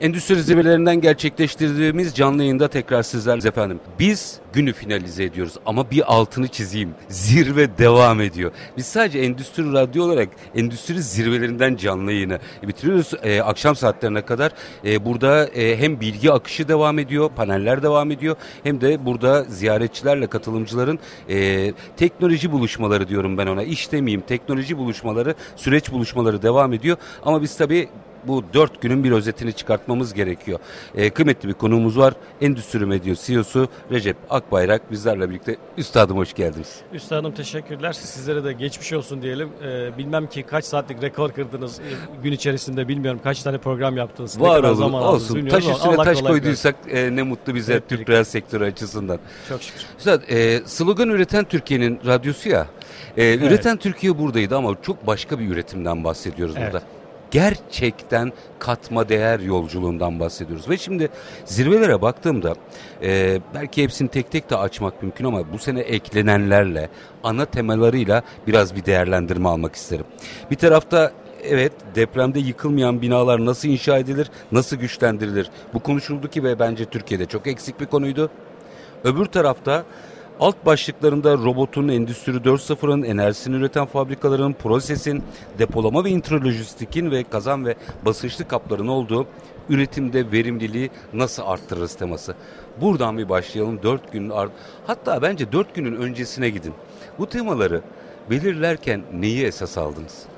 [0.00, 3.80] Endüstri zirvelerinden gerçekleştirdiğimiz canlı yayında tekrar sizlerle efendim.
[3.98, 6.94] Biz günü finalize ediyoruz ama bir altını çizeyim.
[7.08, 8.52] Zirve devam ediyor.
[8.76, 13.10] Biz sadece endüstri radyo olarak endüstri zirvelerinden canlı yayını bitiriyoruz.
[13.22, 14.52] Ee, akşam saatlerine kadar
[14.84, 20.26] e, burada e, hem bilgi akışı devam ediyor, paneller devam ediyor hem de burada ziyaretçilerle
[20.26, 20.98] katılımcıların
[21.28, 23.62] e, teknoloji buluşmaları diyorum ben ona.
[23.62, 26.96] İş demeyeyim teknoloji buluşmaları, süreç buluşmaları devam ediyor.
[27.22, 27.88] Ama biz tabii
[28.26, 30.58] bu dört günün bir özetini çıkartmamız gerekiyor.
[30.94, 32.14] E, kıymetli bir konuğumuz var.
[32.40, 35.56] Endüstri Medya CEO'su Recep Akbayrak bizlerle birlikte.
[35.78, 36.80] Üstadım hoş geldiniz.
[36.92, 37.92] Üstadım teşekkürler.
[37.92, 39.48] Sizlere de geçmiş olsun diyelim.
[39.64, 41.80] Ee, bilmem ki kaç saatlik rekor kırdınız
[42.22, 44.40] gün içerisinde bilmiyorum kaç tane program yaptınız.
[44.40, 45.46] Var olun olsun.
[45.46, 49.18] Taş üstüne taş koyduysak e, ne mutlu bize evet, Türk reel sektörü açısından.
[49.48, 49.86] Çok şükür.
[49.98, 52.66] Üstad e, slogan üreten Türkiye'nin radyosu ya.
[53.16, 53.42] E, evet.
[53.42, 56.72] Üreten Türkiye buradaydı ama çok başka bir üretimden bahsediyoruz evet.
[56.72, 56.93] burada
[57.34, 60.68] gerçekten katma değer yolculuğundan bahsediyoruz.
[60.68, 61.08] Ve şimdi
[61.44, 62.54] zirvelere baktığımda
[63.02, 66.88] e, belki hepsini tek tek de açmak mümkün ama bu sene eklenenlerle
[67.24, 70.04] ana temalarıyla biraz bir değerlendirme almak isterim.
[70.50, 71.12] Bir tarafta
[71.44, 75.50] evet depremde yıkılmayan binalar nasıl inşa edilir, nasıl güçlendirilir?
[75.74, 78.30] Bu konuşuldu ki ve bence Türkiye'de çok eksik bir konuydu.
[79.04, 79.84] Öbür tarafta
[80.40, 85.22] Alt başlıklarında robotun, Endüstri 4.0'ın, enerjisini üreten fabrikaların, prosesin,
[85.58, 89.26] depolama ve intralojistikin ve kazan ve basınçlı kapların olduğu
[89.68, 92.34] üretimde verimliliği nasıl arttırırız teması.
[92.80, 93.82] Buradan bir başlayalım.
[93.82, 94.52] Dört günün art
[94.86, 96.74] hatta bence dört günün öncesine gidin.
[97.18, 97.82] Bu temaları
[98.30, 100.33] belirlerken neyi esas aldınız?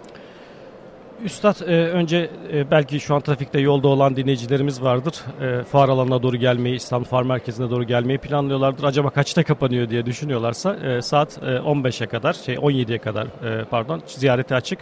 [1.25, 5.15] Üstad e, önce e, belki şu an trafikte yolda olan dinleyicilerimiz vardır.
[5.41, 8.85] E, fuar alanına doğru gelmeyi, İstanbul Fuar Merkezi'ne doğru gelmeyi planlıyorlardır.
[8.85, 14.03] Acaba kaçta kapanıyor diye düşünüyorlarsa e, saat e, 15'e kadar, şey 17'ye kadar e, pardon
[14.07, 14.79] ziyarete açık.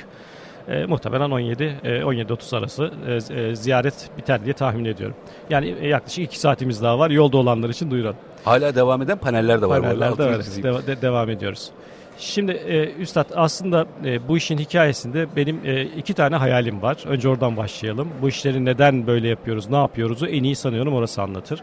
[0.68, 5.16] E, muhtemelen 17 e, 17.30 arası e, e, ziyaret biter diye tahmin ediyorum.
[5.50, 7.10] Yani e, yaklaşık 2 saatimiz daha var.
[7.10, 8.16] Yolda olanlar için duyuralım.
[8.44, 9.82] Hala devam eden paneller de var.
[9.82, 10.38] Paneller de var.
[10.40, 11.70] De, de, devam ediyoruz.
[12.18, 16.96] Şimdi e, Üstad aslında e, bu işin hikayesinde benim e, iki tane hayalim var.
[17.06, 18.08] Önce oradan başlayalım.
[18.22, 21.62] Bu işleri neden böyle yapıyoruz, ne yapıyoruzu en iyi sanıyorum orası anlatır.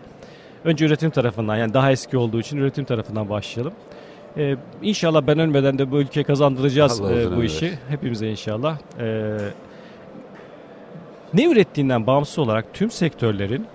[0.65, 3.73] Önce üretim tarafından yani daha eski olduğu için üretim tarafından başlayalım.
[4.37, 7.73] Ee, inşallah ben ölmeden de bu ülkeye kazandıracağız e, bu işi.
[7.89, 8.77] Hepimize inşallah.
[8.99, 9.37] Ee,
[11.33, 13.65] ne ürettiğinden bağımsız olarak tüm sektörlerin,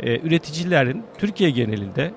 [0.00, 2.10] e, üreticilerin Türkiye genelinde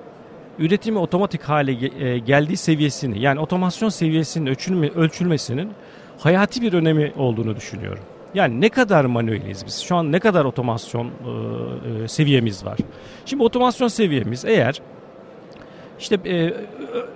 [0.60, 5.72] üretimi otomatik hale e, geldiği seviyesini yani otomasyon seviyesinin ölçülme, ölçülmesinin
[6.18, 8.02] hayati bir önemi olduğunu düşünüyorum.
[8.34, 9.80] Yani ne kadar manueliz biz?
[9.80, 12.78] Şu an ne kadar otomasyon e, e, seviyemiz var?
[13.26, 14.80] Şimdi otomasyon seviyemiz eğer
[15.98, 16.54] işte e,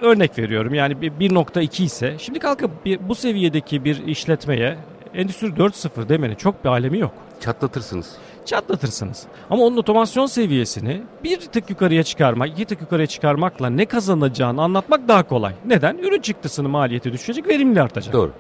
[0.01, 4.79] örnek veriyorum yani 1.2 ise şimdi kalkıp bir, bu seviyedeki bir işletmeye
[5.15, 7.13] Endüstri 4.0 demenin çok bir alemi yok.
[7.41, 8.17] Çatlatırsınız
[8.47, 9.23] çatlatırsınız.
[9.51, 15.09] Ama onun otomasyon seviyesini bir tık yukarıya çıkarmak, iki tık yukarıya çıkarmakla ne kazanacağını anlatmak
[15.09, 15.53] daha kolay.
[15.67, 15.99] Neden?
[15.99, 18.13] Ürün çıktısının maliyeti düşecek, verimli artacak.
[18.13, 18.33] Doğru.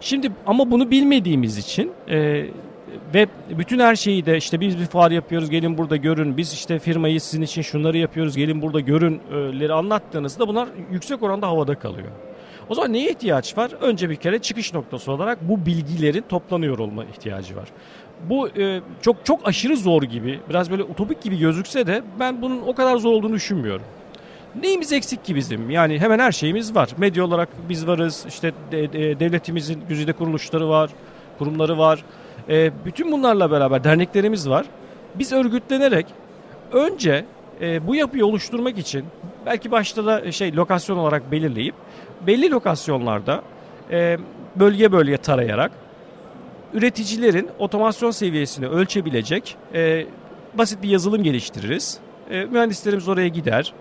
[0.00, 2.46] Şimdi ama bunu bilmediğimiz için e,
[3.14, 3.26] ve
[3.58, 7.20] bütün her şeyi de işte biz bir fuar yapıyoruz gelin burada görün biz işte firmayı
[7.20, 12.08] sizin için şunları yapıyoruz gelin burada görünleri anlattığınızda bunlar yüksek oranda havada kalıyor.
[12.68, 13.70] O zaman neye ihtiyaç var?
[13.80, 17.68] Önce bir kere çıkış noktası olarak bu bilgilerin toplanıyor olma ihtiyacı var.
[18.28, 22.62] Bu e, çok çok aşırı zor gibi, biraz böyle utopik gibi gözükse de ben bunun
[22.66, 23.84] o kadar zor olduğunu düşünmüyorum.
[24.62, 25.70] Neyimiz eksik ki bizim?
[25.70, 26.88] Yani hemen her şeyimiz var.
[26.96, 28.24] Medya olarak biz varız.
[28.28, 30.90] İşte de, de, devletimizin güzide kuruluşları var,
[31.38, 32.04] kurumları var.
[32.48, 34.66] E, bütün bunlarla beraber derneklerimiz var.
[35.14, 36.06] Biz örgütlenerek
[36.72, 37.24] önce
[37.60, 39.04] e, bu yapıyı oluşturmak için
[39.46, 41.74] belki başta da şey lokasyon olarak belirleyip
[42.26, 43.42] belli lokasyonlarda
[43.90, 44.18] e,
[44.56, 45.72] bölge bölge tarayarak
[46.74, 50.06] üreticilerin otomasyon seviyesini ölçebilecek e,
[50.54, 51.98] basit bir yazılım geliştiririz.
[52.30, 53.72] E, mühendislerimiz oraya gider,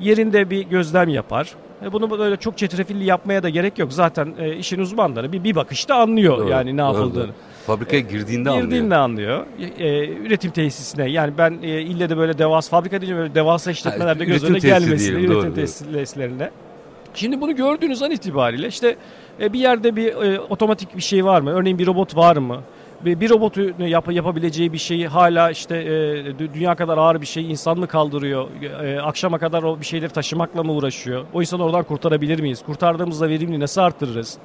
[0.00, 1.54] yerinde bir gözlem yapar.
[1.84, 3.92] E, bunu böyle çok çetrefilli yapmaya da gerek yok.
[3.92, 7.24] Zaten e, işin uzmanları bir, bir bakışta anlıyor doğru, yani ne yapıldığını.
[7.24, 7.32] Doğru.
[7.66, 8.66] Fabrikaya girdiğinde, anlıyor.
[8.66, 9.46] Girdiğinde anlıyor.
[9.78, 14.24] E, üretim tesisine yani ben e, ille de böyle devas fabrika deyince böyle devasa işletmelerde
[14.24, 15.14] göz önüne gelmesin.
[15.14, 16.44] Üretim doğru, tesislerinde.
[16.44, 16.69] Doğru.
[17.14, 18.96] Şimdi bunu gördüğünüz an itibariyle işte
[19.40, 21.50] e, bir yerde bir e, otomatik bir şey var mı?
[21.50, 22.60] Örneğin bir robot var mı?
[23.04, 27.50] Bir, bir robotun yap, yapabileceği bir şeyi hala işte e, dünya kadar ağır bir şey
[27.50, 28.48] insan mı kaldırıyor?
[28.82, 31.24] E, akşama kadar o bir şeyleri taşımakla mı uğraşıyor?
[31.34, 32.62] O insanı oradan kurtarabilir miyiz?
[32.66, 34.38] Kurtardığımızda verimli nasıl arttırırız?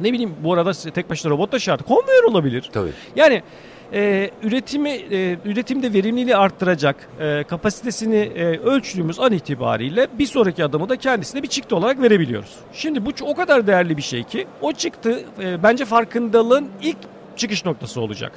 [0.00, 1.82] Ne bileyim bu arada tek başına robot da şart.
[1.82, 2.70] Konveyör olabilir.
[2.72, 2.90] Tabii.
[3.16, 3.42] Yani
[3.92, 10.88] e, üretimi e, üretimde verimliliği arttıracak e, kapasitesini e, ölçtüğümüz an itibariyle bir sonraki adımı
[10.88, 12.56] da kendisine bir çıktı olarak verebiliyoruz.
[12.72, 16.96] Şimdi bu o kadar değerli bir şey ki o çıktı e, bence farkındalığın ilk
[17.36, 18.32] çıkış noktası olacak.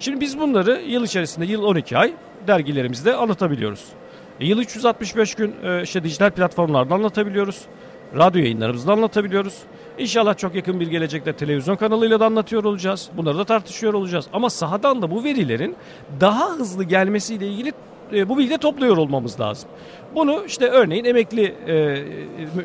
[0.00, 2.12] Şimdi biz bunları yıl içerisinde yıl 12 ay
[2.46, 3.84] dergilerimizde anlatabiliyoruz.
[4.40, 7.62] E, yıl 365 gün e, işte dijital platformlarda anlatabiliyoruz.
[8.16, 9.54] Radyo yayınlarımızda anlatabiliyoruz.
[9.98, 13.10] İnşallah çok yakın bir gelecekte televizyon kanalıyla da anlatıyor olacağız.
[13.16, 14.26] Bunları da tartışıyor olacağız.
[14.32, 15.76] Ama sahadan da bu verilerin
[16.20, 17.72] daha hızlı gelmesiyle ilgili
[18.12, 19.68] e, bu bilgi topluyor olmamız lazım.
[20.14, 22.04] Bunu işte örneğin emekli e,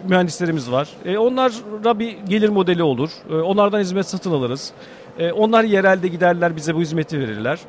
[0.10, 0.90] mühendislerimiz var.
[1.06, 3.10] E, onlara bir gelir modeli olur.
[3.30, 4.72] E, onlardan hizmet satın alırız.
[5.20, 7.60] E, onlar yerelde giderler bize bu hizmeti verirler.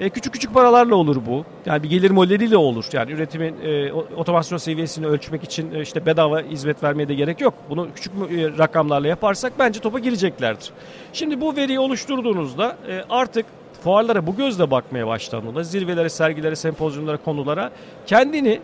[0.00, 1.44] E, küçük küçük paralarla olur bu.
[1.66, 2.84] Yani bir gelir modeliyle olur.
[2.92, 7.54] Yani üretimin e, otomasyon seviyesini ölçmek için e, işte bedava hizmet vermeye de gerek yok.
[7.70, 10.70] Bunu küçük e, rakamlarla yaparsak bence topa gireceklerdir.
[11.12, 13.46] Şimdi bu veriyi oluşturduğunuzda e, artık
[13.82, 17.70] fuarlara bu gözle bakmaya başlandığında zirvelere, sergilere, sempozyumlara, konulara
[18.06, 18.60] kendini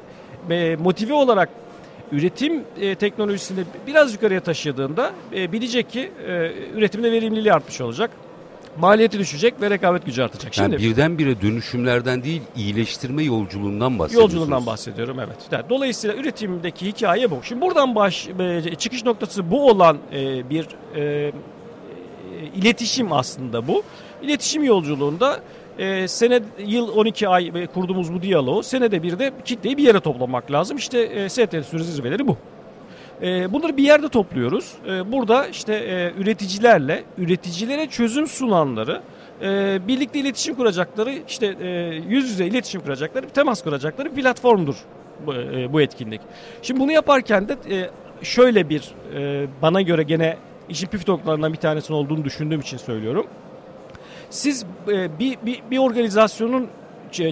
[0.51, 1.49] e, motive olarak
[2.13, 8.11] üretim e, teknolojisini biraz yukarıya taşıdığında e, bilecek ki e, üretimde verimliliği artmış olacak
[8.81, 10.55] maliyeti düşecek ve rekabet gücü artacak.
[10.55, 14.35] Şimdi, yani birdenbire dönüşümlerden değil iyileştirme yolculuğundan bahsediyorsunuz.
[14.35, 15.71] Yolculuğundan bahsediyorum evet.
[15.71, 17.39] dolayısıyla üretimdeki hikaye bu.
[17.43, 21.33] Şimdi buradan baş e, çıkış noktası bu olan e, bir e,
[22.55, 23.83] iletişim aslında bu.
[24.23, 25.41] İletişim yolculuğunda
[25.79, 30.51] e, sene yıl 12 ay kurduğumuz bu diyaloğu senede bir de kitleyi bir yere toplamak
[30.51, 30.77] lazım.
[30.77, 32.37] İşte e, ST sürü zirveleri bu.
[33.23, 34.73] E, bunları bir yerde topluyoruz.
[34.89, 39.03] E, burada işte e, üreticilerle, üreticilere çözüm sunanları,
[39.43, 41.69] e, birlikte iletişim kuracakları, işte e,
[42.09, 44.77] yüz yüze iletişim kuracakları, temas kuracakları bir platformdur
[45.27, 46.21] bu, e, bu etkinlik.
[46.63, 47.91] Şimdi bunu yaparken de e,
[48.23, 50.37] şöyle bir e, bana göre gene
[50.69, 53.27] işin püf noktalarından bir tanesinin olduğunu düşündüğüm için söylüyorum.
[54.31, 56.69] Siz e, bir, bir, bir organizasyonun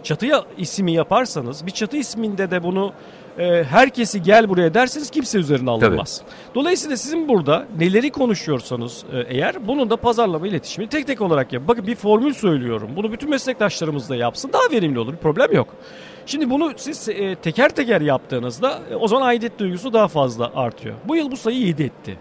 [0.02, 2.92] çatıya ismi yaparsanız bir çatı isminde de bunu
[3.38, 6.18] e, herkesi gel buraya derseniz kimse üzerine alınmaz.
[6.18, 6.54] Tabii.
[6.54, 11.62] Dolayısıyla sizin burada neleri konuşuyorsanız e, eğer bunun da pazarlama iletişimi tek tek olarak yap.
[11.68, 12.90] Bakın bir formül söylüyorum.
[12.96, 14.50] Bunu bütün meslektaşlarımız da yapsın.
[14.52, 15.12] Daha verimli olur.
[15.12, 15.68] Bir problem yok.
[16.26, 20.94] Şimdi bunu siz e, teker teker yaptığınızda e, o zaman aidiyet duygusu daha fazla artıyor.
[21.04, 22.18] Bu yıl bu sayı 7 etti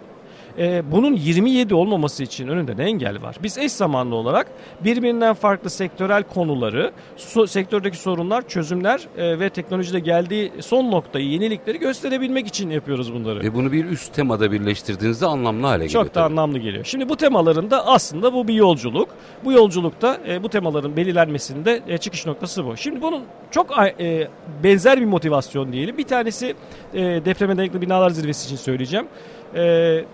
[0.58, 3.36] e, bunun 27 olmaması için önünde ne engel var?
[3.44, 4.48] Biz eş zamanlı olarak
[4.84, 11.80] birbirinden farklı sektörel konuları, so, sektördeki sorunlar, çözümler e, ve teknolojide geldiği son noktayı, yenilikleri
[11.80, 13.44] gösterebilmek için yapıyoruz bunları.
[13.44, 16.04] Ve bunu bir üst temada birleştirdiğinizde anlamlı hale geliyor.
[16.04, 16.86] Çok da anlamlı geliyor.
[16.86, 19.10] Şimdi bu temaların da aslında bu bir yolculuk.
[19.44, 22.78] Bu yolculukta e, bu temaların belirlenmesinde e, çıkış noktası bu.
[22.78, 24.28] Şimdi bunun çok e,
[24.64, 25.98] benzer bir motivasyon diyelim.
[25.98, 26.56] Bir tanesi
[26.94, 29.08] e, depreme dayanıklı binalar zirvesi için söyleyeceğim.
[29.56, 30.06] E,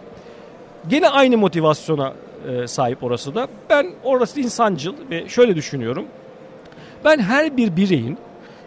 [0.90, 2.14] Gene aynı motivasyona
[2.50, 3.48] e, sahip orası da.
[3.70, 6.06] Ben orası insancıl ve şöyle düşünüyorum.
[7.06, 8.18] Ben her bir bireyin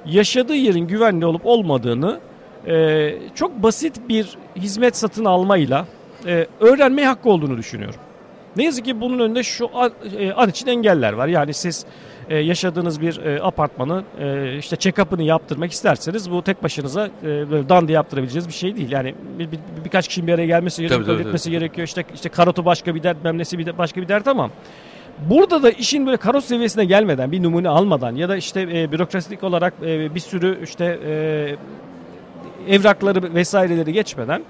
[0.06, 2.20] yaşadığı yerin güvenli olup olmadığını
[2.66, 5.86] e, çok basit bir hizmet satın almayla
[6.26, 8.00] e, öğrenmeye hakkı olduğunu düşünüyorum.
[8.56, 11.28] Ne yazık ki bunun önünde şu an, e, an için engeller var.
[11.28, 11.86] Yani siz
[12.28, 17.68] e, yaşadığınız bir e, apartmanı e, işte check-up'ını yaptırmak isterseniz bu tek başınıza e, böyle
[17.68, 18.90] dan diye yaptırabileceğiniz bir şey değil.
[18.90, 21.50] Yani bir, bir, birkaç kişinin bir araya gelmesi gerekiyor, tabii, tabii, tabii.
[21.50, 21.86] gerekiyor.
[21.86, 24.50] İşte işte karotu başka bir dert, memnesi bir de, başka bir dert ama
[25.30, 29.44] Burada da işin böyle karot seviyesine gelmeden, bir numune almadan ya da işte e, bürokratik
[29.44, 34.42] olarak e, bir sürü işte e, evrakları vesaireleri geçmeden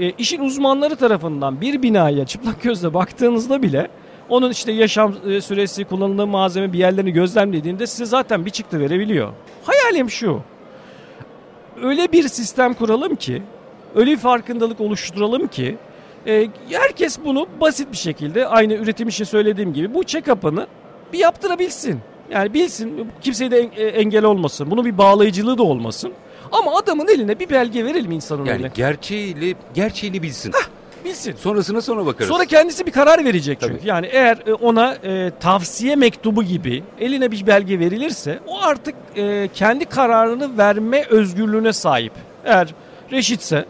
[0.00, 3.88] e, işin uzmanları tarafından bir binaya çıplak gözle baktığınızda bile
[4.28, 9.32] onun işte yaşam e, süresi, kullanılan malzeme bir yerlerini gözlemlediğinde size zaten bir çıktı verebiliyor.
[9.64, 10.40] Hayalim şu.
[11.82, 13.42] Öyle bir sistem kuralım ki,
[13.94, 15.76] öyle bir farkındalık oluşturalım ki
[16.26, 20.66] e, herkes bunu basit bir şekilde aynı üretim için söylediğim gibi bu check-up'ını
[21.12, 22.00] bir yaptırabilsin.
[22.30, 24.70] Yani bilsin kimseye de e, engel olmasın.
[24.70, 26.12] Bunun bir bağlayıcılığı da olmasın.
[26.52, 28.62] Ama adamın eline bir belge verelim insanın yani eline.
[28.62, 30.52] Yani gerçeğiyle gerçeğini bilsin.
[30.52, 30.68] Hah,
[31.04, 31.34] bilsin.
[31.36, 32.28] Sonrasına sonra bakarız.
[32.28, 33.78] Sonra kendisi bir karar verecek çünkü.
[33.78, 33.88] Tabii.
[33.88, 39.48] Yani eğer e, ona e, tavsiye mektubu gibi eline bir belge verilirse o artık e,
[39.54, 42.12] kendi kararını verme özgürlüğüne sahip.
[42.44, 42.74] Eğer
[43.12, 43.64] reşitse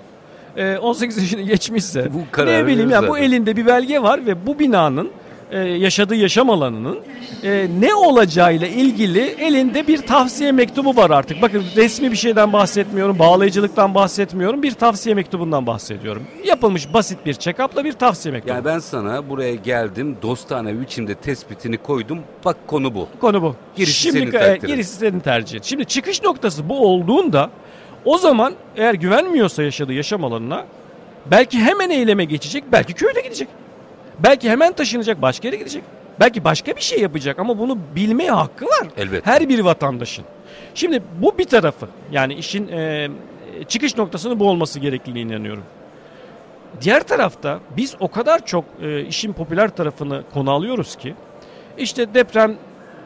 [0.81, 4.47] 18 e, yaşını geçmişse bu ne bileyim ya yani bu elinde bir belge var ve
[4.47, 5.11] bu binanın
[5.51, 6.99] e, yaşadığı yaşam alanının
[7.43, 11.43] e, ne olacağıyla ilgili elinde bir tavsiye mektubu var artık.
[11.43, 14.63] Bakın resmi bir şeyden bahsetmiyorum, bağlayıcılıktan bahsetmiyorum.
[14.63, 16.23] Bir tavsiye mektubundan bahsediyorum.
[16.45, 18.53] Yapılmış basit bir check-up'la bir tavsiye mektubu.
[18.53, 22.19] Yani ben sana buraya geldim, dostane biçimde tespitini koydum.
[22.45, 23.09] Bak konu bu.
[23.21, 23.57] Konu bu.
[23.77, 24.73] Gerisi Şimdi, senin takdirin.
[24.73, 25.63] Gerisi senin tercihin.
[25.63, 27.51] Şimdi çıkış noktası bu olduğunda
[28.05, 30.65] o zaman eğer güvenmiyorsa yaşadığı yaşam alanına
[31.31, 33.49] belki hemen eyleme geçecek, belki köyde gidecek.
[34.19, 35.83] Belki hemen taşınacak, başka yere gidecek.
[36.21, 38.89] Belki başka bir şey yapacak ama bunu bilmeye hakkı var.
[38.97, 39.31] Elbette.
[39.31, 40.25] Her bir vatandaşın.
[40.75, 41.89] Şimdi bu bir tarafı.
[42.13, 43.09] Yani işin e,
[43.69, 45.65] çıkış noktasının bu olması gerektiğine inanıyorum.
[46.81, 51.15] Diğer tarafta biz o kadar çok e, işin popüler tarafını konu alıyoruz ki
[51.79, 52.57] işte deprem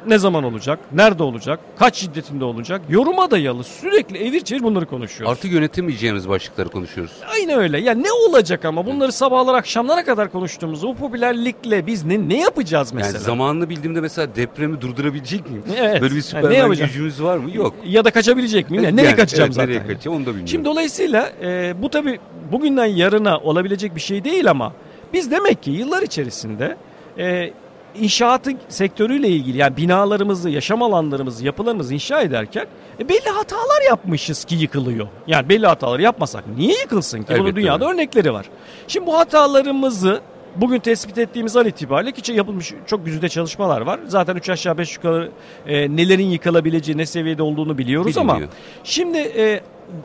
[0.07, 5.33] ne zaman olacak, nerede olacak, kaç şiddetinde olacak, yoruma dayalı sürekli evir çevir bunları konuşuyoruz.
[5.38, 7.12] Artık yönetemeyeceğimiz başlıkları konuşuyoruz.
[7.35, 7.80] Aynı öyle.
[7.80, 12.92] Ya ne olacak ama bunları sabahlar akşamlara kadar konuştuğumuz bu popülerlikle biz ne ne yapacağız
[12.92, 13.12] mesela?
[13.12, 15.62] Yani zamanını bildiğimde mesela depremi durdurabilecek miyim?
[15.80, 16.02] Evet.
[16.02, 16.88] Böyle bir Yani süpermen yapacağım?
[16.90, 17.50] gücümüz var mı?
[17.57, 17.75] Yok.
[17.87, 18.85] Ya da kaçabilecek miyim?
[18.85, 19.71] Ya nereye Yani, kaçacağım evet, zaten?
[19.71, 20.49] Nereye kaçacağım onu da bilmiyorum.
[20.49, 22.19] Şimdi dolayısıyla e, bu tabi
[22.52, 24.73] bugünden yarına olabilecek bir şey değil ama
[25.12, 26.76] biz demek ki yıllar içerisinde
[27.19, 27.50] e,
[27.94, 32.66] inşaatı sektörüyle ilgili yani binalarımızı, yaşam alanlarımızı, yapılarımızı inşa ederken
[33.00, 35.09] e, belli hatalar yapmışız ki yıkılıyor.
[35.26, 37.35] Yani belli hataları yapmasak niye yıkılsın ki?
[37.38, 37.94] Bunun dünyada öyle.
[37.94, 38.47] örnekleri var.
[38.88, 40.20] Şimdi bu hatalarımızı
[40.56, 44.00] Bugün tespit ettiğimiz an itibariyle ki yapılmış çok güzide çalışmalar var.
[44.06, 45.30] Zaten 3 aşağı 5 yukarı
[45.66, 48.50] e, nelerin yıkılabileceği, ne seviyede olduğunu biliyoruz ama Biliniyor.
[48.85, 49.61] Şimdi e,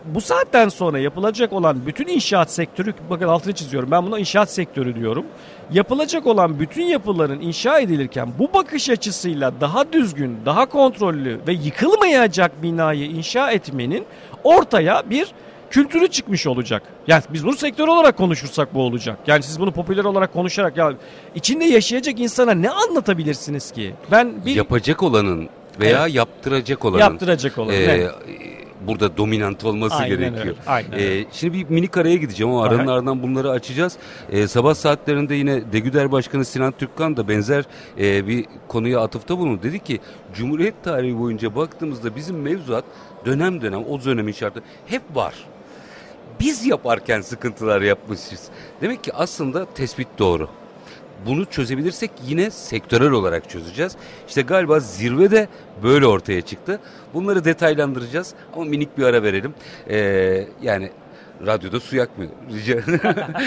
[0.06, 4.96] bu saatten sonra yapılacak olan bütün inşaat sektörü, bakın altını çiziyorum ben buna inşaat sektörü
[4.96, 5.26] diyorum.
[5.72, 12.64] Yapılacak olan bütün yapıların inşa edilirken bu bakış açısıyla daha düzgün, daha kontrollü ve yıkılmayacak
[12.64, 14.06] binayı inşa etmenin
[14.44, 15.28] ortaya bir
[15.70, 16.84] kültürü çıkmış olacak.
[17.08, 19.20] Yani biz bunu sektör olarak konuşursak bu olacak.
[19.28, 20.94] Yani siz bunu popüler olarak konuşarak ya
[21.36, 23.94] içinde yaşayacak insana ne anlatabilirsiniz ki?
[24.12, 25.50] Ben bir Yapacak olanın
[25.80, 27.74] veya yaptıracak olanın yaptıracak olan.
[27.74, 28.08] e, ne?
[28.88, 30.46] Burada dominant olması Aynen gerekiyor.
[30.46, 31.26] öyle, aynen E, öyle.
[31.32, 33.98] şimdi bir minik araya gideceğim ama aranın ardından bunları açacağız.
[34.32, 37.66] E, sabah saatlerinde yine Degüder Başkanı Sinan Türkkan da benzer
[38.00, 39.64] e, bir konuya atıfta bulundu.
[39.64, 40.00] Dedi ki
[40.34, 42.86] Cumhuriyet tarihi boyunca baktığımızda bizim mevzuat
[43.26, 45.34] dönem dönem o dönemin şartı hep var.
[46.40, 48.44] Biz yaparken sıkıntılar yapmışız.
[48.82, 50.50] Demek ki aslında tespit doğru.
[51.26, 53.96] Bunu çözebilirsek yine sektörel olarak çözeceğiz.
[54.28, 55.48] İşte galiba zirvede
[55.84, 56.80] böyle ortaya çıktı.
[57.14, 59.54] Bunları detaylandıracağız ama minik bir ara verelim.
[59.90, 60.92] Ee, yani
[61.46, 62.32] radyoda su yakmıyor.
[62.52, 62.80] Rica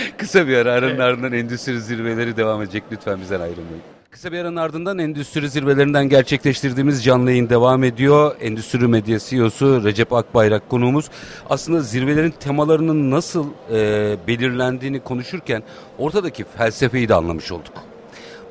[0.19, 2.83] Kısa bir ara aranın ardından endüstri zirveleri devam edecek.
[2.93, 3.98] Lütfen bizden ayrılmayın.
[4.11, 8.37] Kısa bir aranın ardından endüstri zirvelerinden gerçekleştirdiğimiz canlı yayın devam ediyor.
[8.41, 11.11] Endüstri Medya CEO'su Recep Akbayrak konuğumuz.
[11.51, 15.63] Aslında zirvelerin temalarının nasıl e, belirlendiğini konuşurken
[15.99, 17.73] ortadaki felsefeyi de anlamış olduk.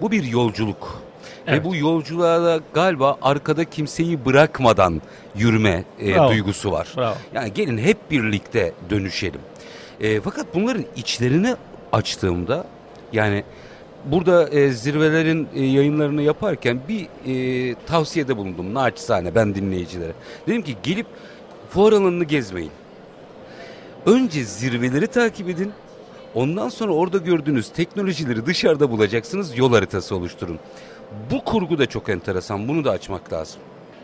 [0.01, 1.01] Bu bir yolculuk.
[1.47, 1.59] Evet.
[1.59, 5.01] Ve bu yolculuğa da galiba arkada kimseyi bırakmadan
[5.35, 6.31] yürüme e, Bravo.
[6.31, 6.87] duygusu var.
[6.97, 7.15] Bravo.
[7.33, 9.41] Yani gelin hep birlikte dönüşelim.
[9.99, 11.55] E, fakat bunların içlerini
[11.91, 12.65] açtığımda
[13.13, 13.43] yani
[14.11, 20.11] burada e, zirvelerin e, yayınlarını yaparken bir e, tavsiyede bulundum naçizane ben dinleyicilere.
[20.47, 21.07] Dedim ki gelip
[21.69, 22.71] fuar alanını gezmeyin.
[24.05, 25.71] Önce zirveleri takip edin.
[26.35, 29.57] Ondan sonra orada gördüğünüz teknolojileri dışarıda bulacaksınız.
[29.57, 30.59] Yol haritası oluşturun.
[31.31, 32.67] Bu kurgu da çok enteresan.
[32.67, 33.61] Bunu da açmak lazım.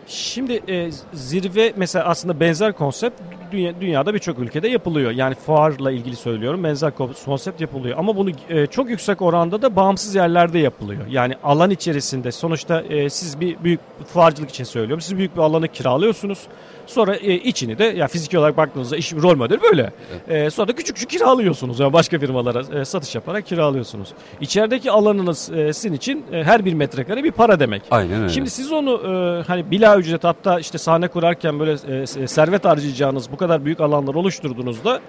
[0.07, 5.11] Şimdi e, zirve mesela aslında benzer konsept dünya, dünyada birçok ülkede yapılıyor.
[5.11, 7.97] Yani fuarla ilgili söylüyorum benzer ko- konsept yapılıyor.
[7.97, 11.01] Ama bunu e, çok yüksek oranda da bağımsız yerlerde yapılıyor.
[11.09, 13.79] Yani alan içerisinde sonuçta e, siz bir büyük
[14.13, 15.01] fuarcılık için söylüyorum.
[15.01, 16.39] Siz büyük bir alanı kiralıyorsunuz.
[16.87, 19.91] Sonra e, içini de ya fiziki olarak baktığınızda iş rol model böyle.
[20.27, 21.79] E, sonra da küçük küçük kiralıyorsunuz.
[21.79, 24.09] Yani başka firmalara e, satış yaparak kiralıyorsunuz.
[24.41, 27.81] İçerideki alanınız e, sizin için e, her bir metrekare bir para demek.
[27.91, 28.33] Aynen öyle.
[28.33, 32.65] Şimdi siz onu e, hani bila ücret hatta işte sahne kurarken böyle e, e, servet
[32.65, 34.99] harcayacağınız bu kadar büyük alanlar oluşturduğunuzda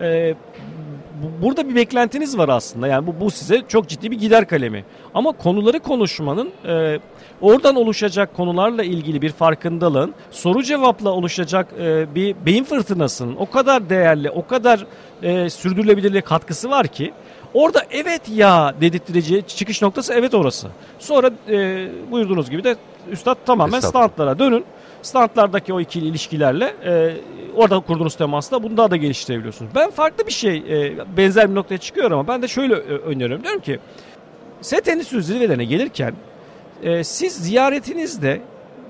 [0.00, 0.34] e,
[1.22, 2.86] bu- burada bir beklentiniz var aslında.
[2.88, 4.84] Yani bu, bu size çok ciddi bir gider kalemi.
[5.14, 6.98] Ama konuları konuşmanın e,
[7.40, 13.90] oradan oluşacak konularla ilgili bir farkındalığın soru cevapla oluşacak e, bir beyin fırtınasının o kadar
[13.90, 14.86] değerli, o kadar
[15.22, 17.12] e, sürdürülebilirliğe katkısı var ki
[17.54, 20.68] Orada evet ya dedirttireceği çıkış noktası evet orası.
[20.98, 22.76] Sonra e, buyurduğunuz gibi de
[23.10, 24.08] üstad tamamen Estağfurullah.
[24.08, 24.64] standlara dönün.
[25.02, 27.16] Standlardaki o ikili ilişkilerle e,
[27.56, 29.72] orada kurduğunuz temasla bunu daha da geliştirebiliyorsunuz.
[29.74, 33.44] Ben farklı bir şey e, benzer bir noktaya çıkıyorum ama ben de şöyle e, öneriyorum.
[33.44, 33.78] Diyorum ki
[34.60, 36.14] set endüstri zirvelerine gelirken
[36.82, 38.40] e, siz ziyaretinizde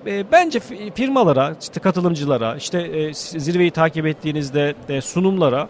[0.07, 5.69] e, bence fi- firmalara, işte katılımcılara, işte e, zirveyi takip ettiğinizde e, sunumlara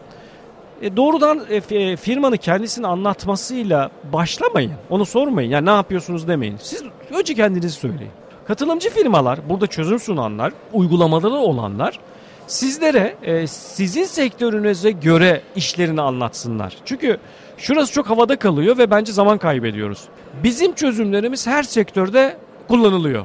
[0.83, 4.73] e, doğrudan e, e, firmanın kendisini anlatmasıyla başlamayın.
[4.91, 5.51] Onu sormayın.
[5.51, 6.57] Yani ne yapıyorsunuz demeyin.
[6.63, 8.11] Siz önce kendinizi söyleyin.
[8.47, 11.99] Katılımcı firmalar, burada çözüm sunanlar, uygulamaları olanlar
[12.47, 16.77] sizlere e, sizin sektörünüze göre işlerini anlatsınlar.
[16.85, 17.17] Çünkü
[17.59, 20.05] şurası çok havada kalıyor ve bence zaman kaybediyoruz.
[20.45, 22.37] Bizim çözümlerimiz her sektörde
[22.69, 23.25] kullanılıyor.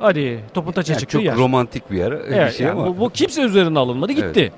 [0.00, 1.36] Hadi topu taça Yani çıktı çok yer.
[1.36, 2.86] romantik bir yer bir Evet, şey yani ama.
[2.96, 4.40] bu, bu kimse üzerine alınmadı gitti.
[4.40, 4.52] Evet.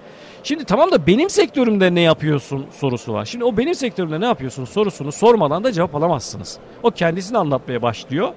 [0.48, 3.24] Şimdi tamam da benim sektörümde ne yapıyorsun sorusu var.
[3.24, 6.58] Şimdi o benim sektörümde ne yapıyorsun sorusunu sormadan da cevap alamazsınız.
[6.82, 8.28] O kendisini anlatmaya başlıyor.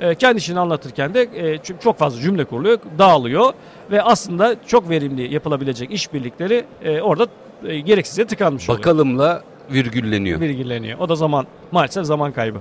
[0.00, 3.52] E, kendisini anlatırken de e, çok fazla cümle kuruluyor, dağılıyor
[3.90, 7.26] ve aslında çok verimli yapılabilecek işbirlikleri e, orada
[7.64, 10.40] e, gereksiz yere tıkanmış oluyor Bakalımla virgülleniyor.
[10.40, 10.98] virgülleniyor.
[10.98, 12.58] O da zaman maalesef zaman kaybı.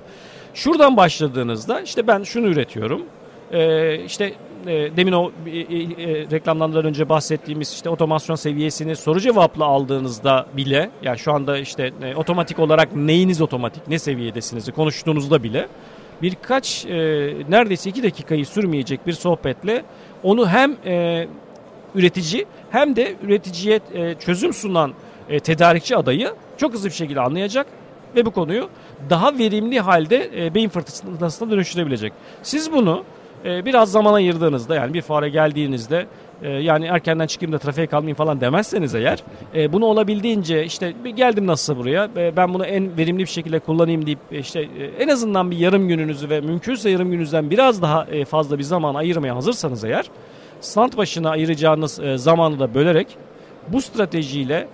[0.54, 3.02] Şuradan başladığınızda işte ben şunu üretiyorum.
[3.52, 4.34] E, işte
[4.68, 5.66] e, demin o e, e,
[6.32, 12.16] reklamlardan önce bahsettiğimiz işte otomasyon seviyesini soru cevapla aldığınızda bile yani şu anda işte e,
[12.16, 15.68] otomatik olarak neyiniz otomatik ne seviyedesiniz konuştuğunuzda bile
[16.22, 16.90] birkaç e,
[17.50, 19.84] neredeyse iki dakikayı sürmeyecek bir sohbetle
[20.24, 21.28] onu hem e,
[21.96, 24.94] üretici hem de üreticiye e, çözüm sunan
[25.30, 27.68] e, tedarikçi adayı çok hızlı bir şekilde anlayacak
[28.16, 28.70] ve bu konuyu
[29.10, 32.14] daha verimli halde e, beyin fırtınasına dönüştürebilecek.
[32.44, 33.04] Siz bunu
[33.46, 36.06] e, biraz zaman ayırdığınızda yani bir fuara geldiğinizde
[36.42, 39.24] e, yani erkenden çıkayım da trafiğe kalmayayım falan demezseniz eğer
[39.56, 44.06] e, bunu olabildiğince işte geldim nasılsa buraya e, ben bunu en verimli bir şekilde kullanayım
[44.06, 44.68] deyip e, işte
[45.00, 49.36] en azından bir yarım gününüzü ve mümkünse yarım gününüzden biraz daha fazla bir zaman ayırmaya
[49.36, 50.06] hazırsanız eğer
[50.62, 53.08] stand başına ayıracağınız zamanı da bölerek
[53.68, 54.68] bu stratejiyle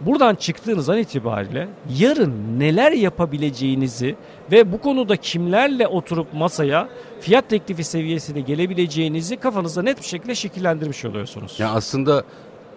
[0.00, 4.16] buradan çıktığınız an itibariyle yarın neler yapabileceğinizi
[4.52, 6.88] ve bu konuda kimlerle oturup masaya
[7.20, 11.56] fiyat teklifi seviyesine gelebileceğinizi kafanızda net bir şekilde şekillendirmiş oluyorsunuz.
[11.58, 12.24] Yani aslında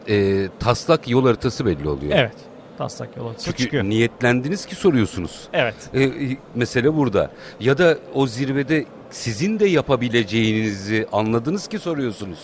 [0.09, 2.11] e, taslak yol haritası belli oluyor.
[2.15, 2.35] Evet.
[2.77, 3.83] Taslak yol haritası Çünkü çıkıyor.
[3.83, 5.47] niyetlendiniz ki soruyorsunuz.
[5.53, 5.75] Evet.
[5.95, 6.11] E,
[6.55, 7.31] mesele burada.
[7.59, 12.39] Ya da o zirvede sizin de yapabileceğinizi anladınız ki soruyorsunuz.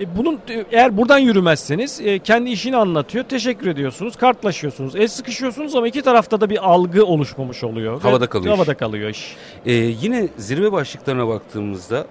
[0.00, 0.40] E, bunun
[0.72, 3.24] eğer buradan yürümezseniz e, kendi işini anlatıyor.
[3.24, 4.16] Teşekkür ediyorsunuz.
[4.16, 4.96] Kartlaşıyorsunuz.
[4.96, 8.00] El sıkışıyorsunuz ama iki tarafta da bir algı oluşmamış oluyor.
[8.00, 8.78] Havada kalıyor Havada iş.
[8.78, 9.36] kalıyor iş.
[9.66, 12.06] E, yine zirve başlıklarına baktığımızda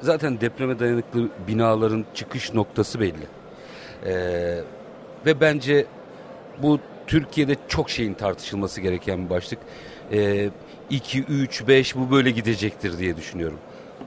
[0.00, 3.26] zaten depreme dayanıklı binaların çıkış noktası belli.
[4.06, 4.12] E,
[5.26, 5.86] ve bence
[6.62, 9.58] bu Türkiye'de çok şeyin tartışılması gereken bir başlık.
[10.12, 10.50] E,
[10.90, 13.58] 2, 3, 5 bu böyle gidecektir diye düşünüyorum.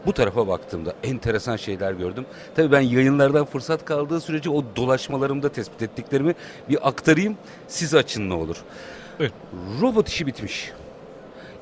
[0.05, 2.25] Bu tarafa baktığımda enteresan şeyler gördüm.
[2.55, 6.35] Tabii ben yayınlardan fırsat kaldığı sürece o dolaşmalarımda tespit ettiklerimi
[6.69, 7.37] bir aktarayım.
[7.67, 8.57] Siz açın ne olur.
[9.19, 9.35] Buyurun.
[9.81, 10.71] Robot işi bitmiş.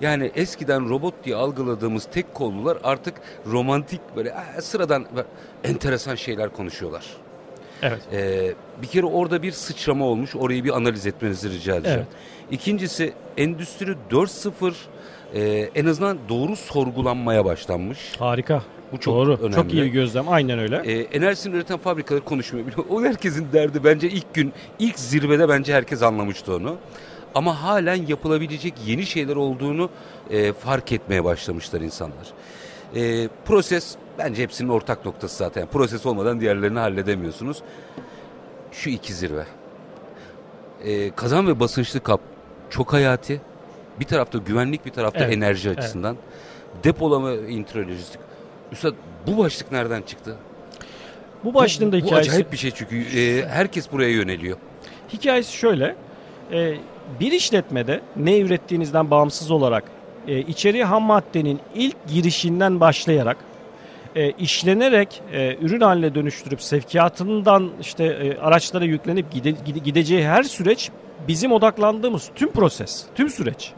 [0.01, 3.13] Yani eskiden robot diye algıladığımız tek kollular artık
[3.48, 5.27] romantik böyle "Aa, sıradan böyle
[5.63, 7.05] enteresan şeyler konuşuyorlar.
[7.81, 8.01] Evet.
[8.13, 10.36] Ee, bir kere orada bir sıçrama olmuş.
[10.36, 11.99] Orayı bir analiz etmenizi rica edeceğim.
[11.99, 12.08] Evet.
[12.51, 14.73] İkincisi Endüstri 4.0
[15.36, 18.15] e, en azından doğru sorgulanmaya başlanmış.
[18.20, 18.63] Harika.
[18.91, 19.38] Bu çok Doğru.
[19.41, 19.56] önemli.
[19.56, 20.30] Çok iyi bir gözlem.
[20.30, 20.76] Aynen öyle.
[20.86, 22.67] E, enerjisini üreten fabrikaları konuşmuyor.
[22.67, 22.76] bile.
[22.89, 26.76] O herkesin derdi bence ilk gün, ilk zirvede bence herkes anlamıştı onu.
[27.36, 29.89] Ama halen yapılabilecek yeni şeyler olduğunu
[30.30, 32.28] e, fark etmeye başlamışlar insanlar.
[32.96, 35.67] E, proses bence hepsinin ortak noktası zaten.
[35.67, 37.62] Proses olmadan diğerlerini halledemiyorsunuz.
[38.72, 39.46] Şu iki zirve.
[40.84, 42.22] E, kazan ve basınçlı kap
[42.70, 43.41] çok hayati.
[43.99, 46.17] Bir tarafta güvenlik bir tarafta Evet, enerji açısından.
[46.84, 48.21] Depolama intralojistik.
[48.71, 48.93] Üstad
[49.27, 50.36] bu başlık nereden çıktı?
[51.43, 54.58] bu başlığın da bu, bu hikayesi acayip bir şey çünkü e, herkes buraya yöneliyor.
[55.13, 55.95] Hikayesi şöyle.
[56.51, 56.73] e,
[57.19, 59.84] bir işletmede ne ürettiğinizden bağımsız olarak
[60.27, 63.38] e, içeriye ham maddenin ilk girişinden başlayarak
[64.15, 70.43] e, işlenerek e, ürün haline dönüştürüp sevkiyatından işte e, araçlara yüklenip gide, gide- gideceği her
[70.43, 70.89] süreç
[71.27, 73.71] bizim odaklandığımız tüm proses, tüm süreç.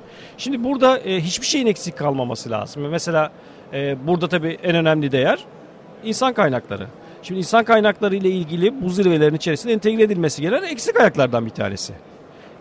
[0.44, 2.88] Şimdi burada e, hiçbir şeyin eksik kalmaması lazım.
[2.90, 3.32] Mesela
[3.74, 5.40] e, burada tabii en önemli değer
[6.04, 6.88] insan kaynakları.
[7.22, 11.94] Şimdi insan kaynakları ile ilgili bu zirvelerin içerisinde entegre edilmesi gereken eksik ayaklardan bir tanesi.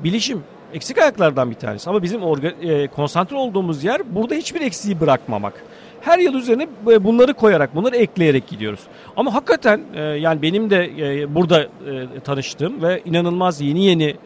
[0.05, 0.43] Bilişim
[0.75, 5.65] eksik ayaklardan bir tanesi ama bizim orga, e, konsantre olduğumuz yer burada hiçbir eksiği bırakmamak.
[6.01, 8.81] Her yıl üzerine e, bunları koyarak, bunları ekleyerek gidiyoruz.
[9.17, 11.69] Ama hakikaten e, yani benim de e, burada
[12.25, 14.17] tanıştığım ve inanılmaz yeni yeni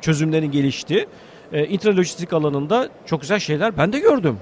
[0.00, 1.06] çözümlerin geliştiği
[1.52, 4.38] e, intralojistik alanında çok güzel şeyler ben de gördüm.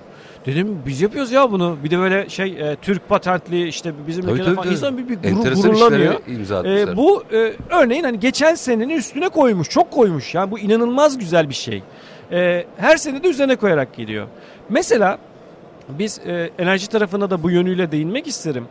[0.46, 1.76] Dedim biz yapıyoruz ya bunu.
[1.84, 5.08] Bir de böyle şey e, Türk patentli işte bizim Tabii, ülkede tabii, falan insan bir,
[5.08, 6.14] bir gurur, gururlanıyor.
[6.64, 10.34] E, bu e, örneğin hani geçen senenin üstüne koymuş, çok koymuş.
[10.34, 11.82] Yani bu inanılmaz güzel bir şey.
[12.32, 14.26] E, her sene de üzerine koyarak geliyor.
[14.68, 15.18] Mesela
[15.88, 18.64] biz e, enerji tarafına da bu yönüyle değinmek isterim.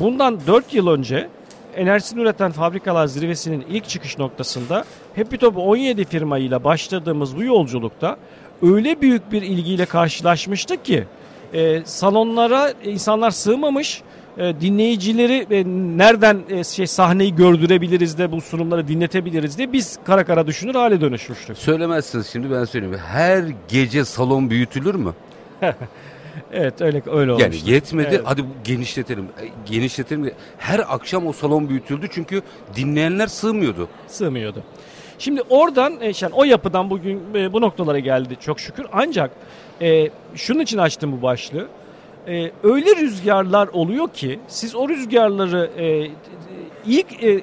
[0.00, 1.28] Bundan 4 yıl önce
[1.78, 4.84] enerjisini üreten fabrikalar zirvesinin ilk çıkış noktasında
[5.16, 8.16] Happy Top 17 firmayla başladığımız bu yolculukta
[8.62, 11.04] öyle büyük bir ilgiyle karşılaşmıştık ki
[11.52, 14.02] e, salonlara insanlar sığmamış
[14.38, 15.64] e, dinleyicileri e,
[15.98, 21.00] nereden e, şey sahneyi gördürebiliriz de bu sunumları dinletebiliriz diye biz kara kara düşünür hale
[21.00, 21.58] dönüşmüştük.
[21.58, 22.96] Söylemezsiniz şimdi ben söyleyeyim.
[23.06, 25.12] Her gece salon büyütülür mü?
[26.52, 27.70] Evet öyle öyle Yani olmuştu.
[27.70, 28.08] yetmedi.
[28.10, 28.20] Evet.
[28.24, 29.24] Hadi genişletelim.
[29.24, 30.30] E, Genişletelim.
[30.58, 32.42] Her akşam o salon büyütüldü çünkü
[32.76, 33.88] dinleyenler sığmıyordu.
[34.06, 34.62] sığmıyordu.
[35.18, 38.86] Şimdi oradan e, yani o yapıdan bugün e, bu noktalara geldi çok şükür.
[38.92, 39.30] Ancak
[39.82, 41.68] e, şunun için açtım bu başlığı.
[42.28, 46.10] E, öyle rüzgarlar oluyor ki siz o rüzgarları e,
[46.86, 47.40] ilk e, e,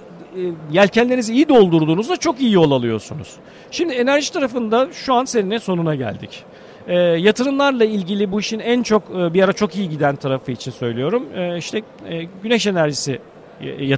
[0.72, 3.36] yelkenlerinizi iyi doldurduğunuzda çok iyi yol alıyorsunuz.
[3.72, 6.44] Şimdi enerji tarafında şu an seninle sonuna geldik.
[6.88, 10.72] E, yatırımlarla ilgili bu işin en çok e, bir ara çok iyi giden tarafı için
[10.72, 11.24] söylüyorum.
[11.36, 13.20] E, işte e, güneş enerjisi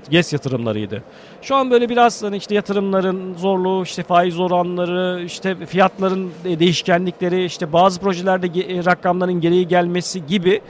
[0.10, 1.04] GES yatırımlarıydı.
[1.42, 7.74] Şu an böyle biraz hani işte yatırımların zorluğu, işte faiz oranları, işte fiyatların değişkenlikleri, işte
[7.74, 8.48] bazı projelerde
[8.86, 10.62] rakamların gereği gelmesi gibi e,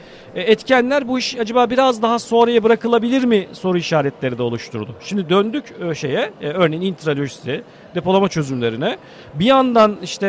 [0.42, 4.96] etkenler bu iş acaba biraz daha sonraya bırakılabilir mi soru işaretleri de oluşturdu.
[5.02, 7.64] Şimdi döndük e, şeye, e, örneğin intralojisi,
[7.96, 8.98] depolama çözümlerine.
[9.34, 10.28] Bir yandan işte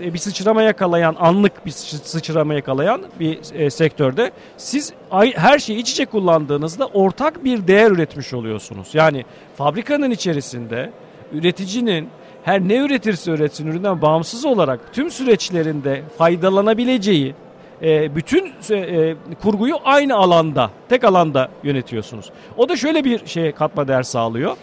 [0.00, 4.92] e, bir sıçrama yakalayan, anlık bir sıçrama yakalayan bir e, sektörde siz
[5.34, 8.88] her şeyi iç içe kullandığınızda ortak bir değer üretmiş oluyorsunuz.
[8.94, 9.24] Yani
[9.56, 10.92] fabrikanın içerisinde
[11.32, 12.08] üreticinin
[12.42, 17.34] her ne üretirse üretsin üründen bağımsız olarak tüm süreçlerinde faydalanabileceği
[17.82, 22.30] e, bütün e, kurguyu aynı alanda, tek alanda yönetiyorsunuz.
[22.56, 24.56] O da şöyle bir şeye katma değer sağlıyor.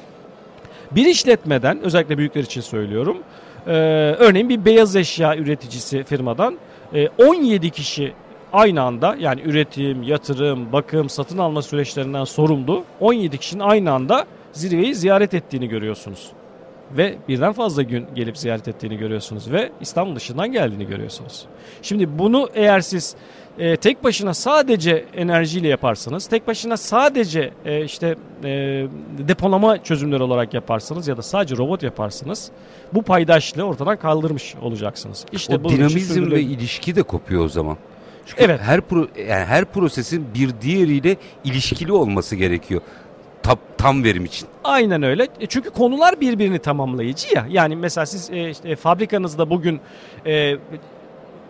[0.91, 3.17] Bir işletmeden özellikle büyükler için söylüyorum.
[3.67, 3.71] E,
[4.19, 6.57] örneğin bir beyaz eşya üreticisi firmadan
[6.93, 8.13] e, 17 kişi
[8.53, 14.95] aynı anda yani üretim, yatırım, bakım, satın alma süreçlerinden sorumlu 17 kişinin aynı anda zirveyi
[14.95, 16.31] ziyaret ettiğini görüyorsunuz.
[16.97, 21.45] Ve birden fazla gün gelip ziyaret ettiğini görüyorsunuz ve İstanbul dışından geldiğini görüyorsunuz.
[21.81, 23.15] Şimdi bunu eğer siz
[23.59, 28.49] e, tek başına sadece enerjiyle yaparsanız, tek başına sadece e, işte e,
[29.17, 32.51] depolama çözümleri olarak yaparsanız ya da sadece robot yaparsanız
[32.93, 35.25] bu paydaşlığı ortadan kaldırmış olacaksınız.
[35.31, 37.77] İşte o dinamizm ve ilişki de kopuyor o zaman.
[38.25, 38.59] Çünkü evet.
[38.61, 42.81] her pro, yani her prosesin bir diğeriyle ilişkili olması gerekiyor.
[43.45, 44.47] Tam, tam verim için.
[44.63, 45.27] Aynen öyle.
[45.39, 47.45] E, çünkü konular birbirini tamamlayıcı ya.
[47.49, 49.79] Yani mesela siz e, işte, fabrikanızda bugün
[50.25, 50.33] e,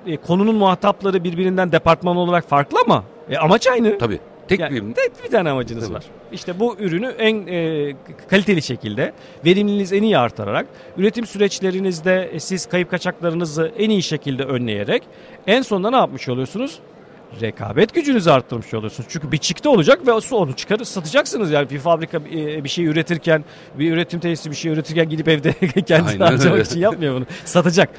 [0.07, 3.97] e, konunun muhatapları birbirinden departman olarak farklı ama e, amaç aynı.
[3.97, 4.19] Tabii.
[4.47, 5.93] Tek yani, bir tek bir tane amacınız Tabii.
[5.93, 6.03] var.
[6.31, 7.93] İşte bu ürünü en e,
[8.29, 9.13] kaliteli şekilde,
[9.45, 15.03] verimliliğinizi en iyi artırarak, üretim süreçlerinizde e, siz kayıp kaçaklarınızı en iyi şekilde önleyerek
[15.47, 16.79] en sonunda ne yapmış oluyorsunuz?
[17.41, 19.09] Rekabet gücünüzü arttırmış oluyorsunuz.
[19.11, 21.51] Çünkü bir çıktı olacak ve onu çıkarıp satacaksınız.
[21.51, 23.45] Yani bir fabrika e, bir şey üretirken,
[23.79, 25.53] bir üretim tesisi bir şey üretirken gidip evde
[25.85, 27.25] kendini harcamak için yapmıyor bunu.
[27.45, 27.89] Satacak.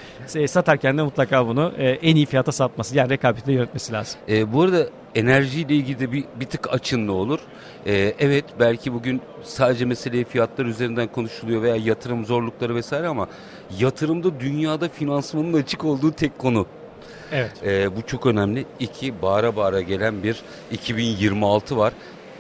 [0.47, 2.97] Satarken de mutlaka bunu e, en iyi fiyata satması.
[2.97, 4.21] Yani rekabeti yönetmesi lazım.
[4.29, 7.39] E, bu arada enerjiyle ilgili de bir, bir tık açın ne olur?
[7.87, 13.29] Ee, evet belki bugün sadece meseleyi fiyatlar üzerinden konuşuluyor veya yatırım zorlukları vesaire ama
[13.79, 16.67] yatırımda dünyada finansmanın açık olduğu tek konu.
[17.33, 17.53] Evet.
[17.67, 18.65] Ee, bu çok önemli.
[18.81, 21.93] İki, bağıra bağıra gelen bir 2026 var.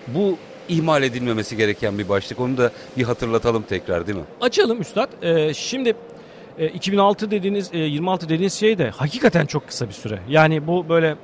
[0.07, 2.41] Bu ihmal edilmemesi gereken bir başlık.
[2.41, 4.25] Onu da bir hatırlatalım tekrar değil mi?
[4.41, 5.09] Açalım Üstad.
[5.23, 5.95] Ee, şimdi
[6.75, 10.19] 2006 e, dediğiniz 26 e, dediğiniz şey de hakikaten çok kısa bir süre.
[10.29, 11.17] Yani bu böyle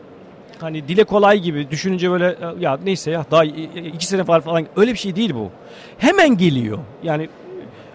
[0.60, 4.92] hani dile kolay gibi düşününce böyle ya neyse ya daha iki sene var falan öyle
[4.92, 5.50] bir şey değil bu.
[5.98, 6.78] Hemen geliyor.
[7.02, 7.28] Yani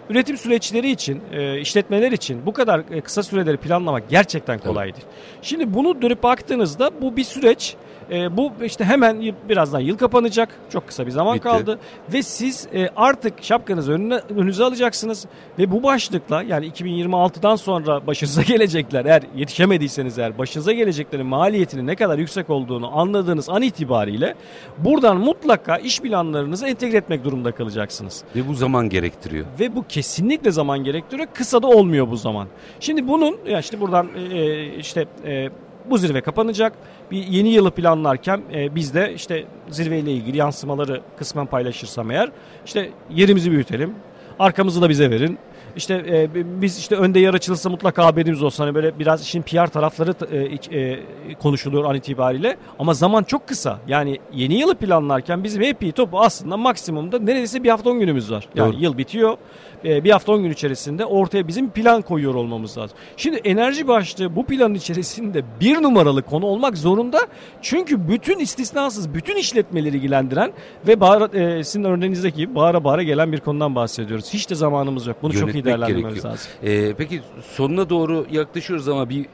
[0.09, 5.05] üretim süreçleri için, e, işletmeler için bu kadar e, kısa süreleri planlamak gerçekten kolay değil.
[5.41, 7.75] Şimdi bunu dönüp baktığınızda bu bir süreç
[8.11, 10.49] e, bu işte hemen birazdan yıl kapanacak.
[10.69, 11.43] Çok kısa bir zaman Bitti.
[11.43, 11.79] kaldı.
[12.13, 15.25] Ve siz e, artık şapkanızı önüne, önünüze alacaksınız.
[15.59, 21.95] Ve bu başlıkla yani 2026'dan sonra başınıza gelecekler eğer yetişemediyseniz eğer başınıza geleceklerin maliyetinin ne
[21.95, 24.35] kadar yüksek olduğunu anladığınız an itibariyle
[24.77, 28.23] buradan mutlaka iş planlarınızı entegre etmek durumunda kalacaksınız.
[28.35, 29.45] Ve bu zaman gerektiriyor.
[29.59, 31.27] Ve bu kesinlikle zaman gerektiriyor.
[31.33, 32.47] Kısa da olmuyor bu zaman.
[32.79, 35.49] Şimdi bunun ya işte buradan e, e işte e,
[35.89, 36.73] bu zirve kapanacak.
[37.11, 42.31] Bir yeni yılı planlarken e, biz de işte zirveyle ilgili yansımaları kısmen paylaşırsam eğer
[42.65, 43.95] işte yerimizi büyütelim.
[44.39, 45.39] Arkamızı da bize verin.
[45.77, 46.29] İşte e,
[46.61, 48.63] biz işte önde yer açılırsa mutlaka haberimiz olsun.
[48.63, 50.99] Hani böyle biraz işin PR tarafları e, e,
[51.33, 52.57] konuşuluyor an itibariyle.
[52.79, 53.79] Ama zaman çok kısa.
[53.87, 58.49] Yani yeni yılı planlarken bizim hep topu aslında maksimumda neredeyse bir hafta on günümüz var.
[58.55, 58.83] Yani Doğru.
[58.83, 59.37] yıl bitiyor.
[59.85, 62.97] E, bir hafta on gün içerisinde ortaya bizim plan koyuyor olmamız lazım.
[63.17, 67.19] Şimdi enerji başlığı bu planın içerisinde bir numaralı konu olmak zorunda.
[67.61, 70.51] Çünkü bütün istisnasız bütün işletmeleri ilgilendiren
[70.87, 74.33] ve bağıra, e, sizin örneğinizdeki gibi bağıra bağıra gelen bir konudan bahsediyoruz.
[74.33, 75.17] Hiç de zamanımız yok.
[75.21, 76.33] Bunu Yönetmek çok iyi değerlendirmemiz gerekiyor.
[76.33, 76.51] lazım.
[76.63, 77.21] Ee, peki
[77.55, 79.25] sonuna doğru yaklaşıyoruz ama bir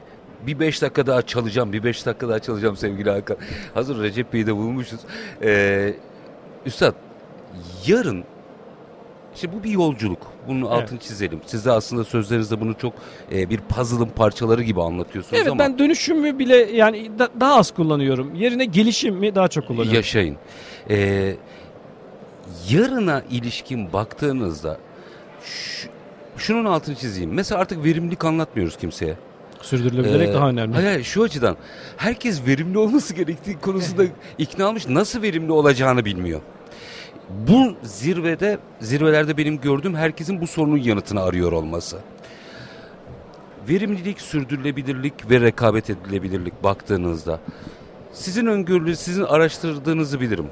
[0.46, 3.36] bir beş dakika daha çalacağım, bir beş dakika daha çalacağım sevgili Hakan.
[3.74, 5.00] Hazır Recep Bey'i de bulmuşuz.
[5.42, 5.94] Ee,
[6.66, 6.94] Üstad,
[7.86, 8.24] yarın
[9.34, 10.18] işte bu bir yolculuk.
[10.48, 10.70] Bunun evet.
[10.70, 11.40] altını çizelim.
[11.46, 12.92] Siz de aslında sözlerinizde bunu çok
[13.32, 15.64] e, bir puzzle'ın parçaları gibi anlatıyorsunuz evet, ama.
[15.64, 18.34] Evet ben dönüşümü bile yani da, daha az kullanıyorum.
[18.34, 19.94] Yerine gelişimi daha çok kullanıyorum.
[19.94, 20.36] Yaşayın.
[20.90, 21.36] Ee,
[22.70, 24.78] yarına ilişkin baktığınızda
[25.44, 25.88] şu,
[26.36, 27.32] şunun altını çizeyim.
[27.32, 29.16] Mesela artık verimlilik anlatmıyoruz kimseye.
[29.62, 30.74] Sürdürülebilirlik ee, daha önemli.
[30.74, 31.56] Hayır şu açıdan
[31.96, 34.04] herkes verimli olması gerektiği konusunda
[34.38, 34.88] ikna olmuş.
[34.88, 36.40] Nasıl verimli olacağını bilmiyor
[37.30, 41.98] bu zirvede zirvelerde benim gördüğüm herkesin bu sorunun yanıtını arıyor olması.
[43.68, 47.40] verimlilik, sürdürülebilirlik ve rekabet edilebilirlik baktığınızda
[48.12, 50.46] sizin öngörüleri, sizin araştırdığınızı bilirim.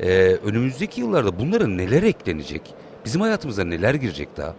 [0.00, 2.62] Ee, önümüzdeki yıllarda bunlara neler eklenecek?
[3.04, 4.54] Bizim hayatımıza neler girecek daha?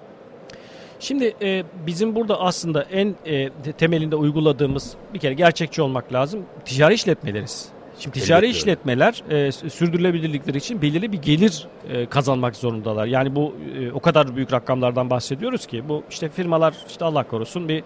[1.00, 6.46] Şimdi e, bizim burada aslında en e, temelinde uyguladığımız bir kere gerçekçi olmak lazım.
[6.66, 7.70] Ticari işletmeleriz.
[8.00, 13.06] Şimdi ticari Elbette işletmeler e, sürdürülebilirlikleri için belirli bir gelir e, kazanmak zorundalar.
[13.06, 17.70] Yani bu e, o kadar büyük rakamlardan bahsediyoruz ki bu işte firmalar işte Allah korusun
[17.70, 17.84] bir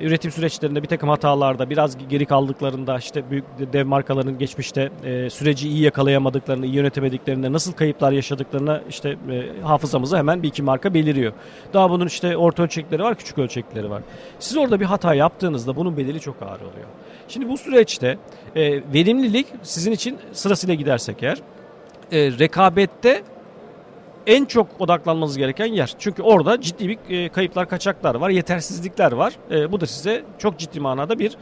[0.00, 5.68] üretim süreçlerinde bir takım hatalarda biraz geri kaldıklarında işte büyük dev markaların geçmişte e, süreci
[5.68, 11.32] iyi yakalayamadıklarını, iyi yönetemediklerinde nasıl kayıplar yaşadıklarını işte e, hafızamıza hemen bir iki marka beliriyor.
[11.72, 14.02] Daha bunun işte orta ölçekleri var, küçük ölçekleri var.
[14.38, 16.86] Siz orada bir hata yaptığınızda bunun bedeli çok ağır oluyor.
[17.28, 18.18] Şimdi bu süreçte
[18.56, 21.38] e, verimlilik sizin için sırasıyla gidersek eğer
[22.12, 23.22] e, rekabette
[24.30, 25.94] en çok odaklanmanız gereken yer.
[25.98, 29.32] Çünkü orada ciddi bir e, kayıplar, kaçaklar var, yetersizlikler var.
[29.50, 31.32] E, bu da size çok ciddi manada bir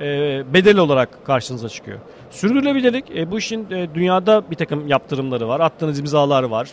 [0.00, 1.98] e, bedel olarak karşınıza çıkıyor.
[2.30, 6.68] Sürdürülebilirlik bu işin dünyada bir takım yaptırımları var, attığınız imzalar var,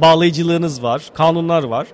[0.00, 1.86] bağlayıcılığınız var, kanunlar var.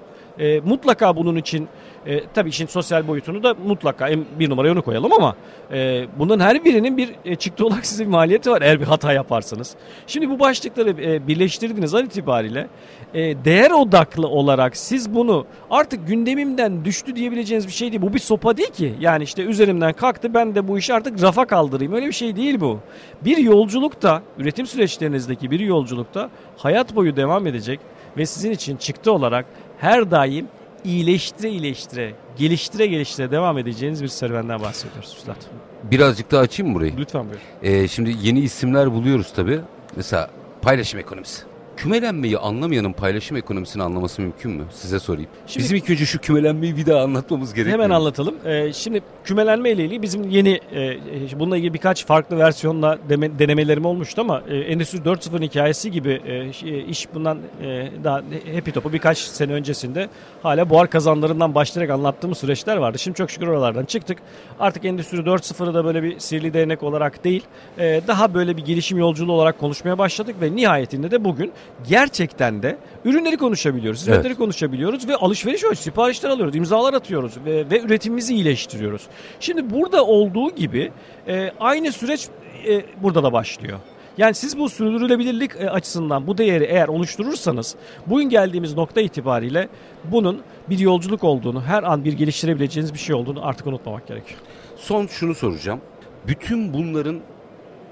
[0.65, 1.69] Mutlaka bunun için
[2.07, 5.37] e, tabii işin sosyal boyutunu da mutlaka bir numaraya onu koyalım ama
[5.73, 9.13] e, bunun her birinin bir e, çıktı olarak size bir maliyeti var eğer bir hata
[9.13, 9.75] yaparsanız.
[10.07, 12.69] Şimdi bu başlıkları e, birleştirdiğiniz an itibariyle
[13.15, 18.03] e, değer odaklı olarak siz bunu artık gündemimden düştü diyebileceğiniz bir şey değil.
[18.03, 18.95] Bu bir sopa değil ki.
[19.01, 21.93] Yani işte üzerimden kalktı ben de bu işi artık rafa kaldırayım.
[21.93, 22.79] Öyle bir şey değil bu.
[23.25, 27.81] Bir yolculukta, üretim süreçlerinizdeki bir yolculukta hayat boyu devam edecek
[28.17, 29.47] ve sizin için çıktı olarak
[29.79, 30.49] her daim
[30.85, 35.37] iyileştire iyileştire, geliştire geliştire devam edeceğiniz bir serüvenden bahsediyoruz Üstad.
[35.83, 36.97] Birazcık daha açayım mı burayı?
[36.97, 37.43] Lütfen buyurun.
[37.63, 39.61] Ee, şimdi yeni isimler buluyoruz tabii.
[39.97, 40.31] Mesela
[40.63, 41.43] paylaşım ekonomisi.
[41.77, 44.65] Kümelenmeyi anlamayanın paylaşım ekonomisini anlaması mümkün mü?
[44.71, 45.31] Size sorayım.
[45.47, 47.79] Şimdi, bizim ilk önce şu kümelenmeyi bir daha anlatmamız gerekiyor.
[47.79, 48.35] Hemen anlatalım.
[48.45, 53.85] Ee, şimdi kümelenme ile ilgili bizim yeni e, bununla ilgili birkaç farklı versiyonla deme, denemelerim
[53.85, 56.35] olmuştu ama e, Endüstri 4.0'ın hikayesi gibi e,
[56.69, 58.17] e, iş bundan e, daha
[58.55, 60.09] Happy Top'u birkaç sene öncesinde
[60.43, 62.99] hala buhar kazanlarından başlayarak anlattığımız süreçler vardı.
[62.99, 64.19] Şimdi çok şükür oralardan çıktık.
[64.61, 67.43] Artık Endüstri 4.0'ı da böyle bir sihirli değnek olarak değil
[67.79, 71.53] e, daha böyle bir gelişim yolculuğu olarak konuşmaya başladık ve nihayetinde de bugün
[71.89, 74.39] gerçekten de ürünleri konuşabiliyoruz, hizmetleri evet.
[74.39, 79.03] konuşabiliyoruz ve alışveriş var, siparişler alıyoruz, imzalar atıyoruz ve, ve üretimimizi iyileştiriyoruz.
[79.41, 80.93] Şimdi burada olduğu gibi
[81.29, 82.29] e, aynı süreç
[82.69, 83.79] e, burada da başlıyor.
[84.19, 87.75] Yani siz bu sürdürülebilirlik e, açısından bu değeri eğer oluşturursanız
[88.07, 89.69] bugün geldiğimiz nokta itibariyle
[90.05, 94.41] bunun bir yolculuk olduğunu, her an bir geliştirebileceğiniz bir şey olduğunu artık unutmamak gerekiyor.
[94.77, 95.81] Son şunu soracağım.
[96.27, 97.21] Bütün bunların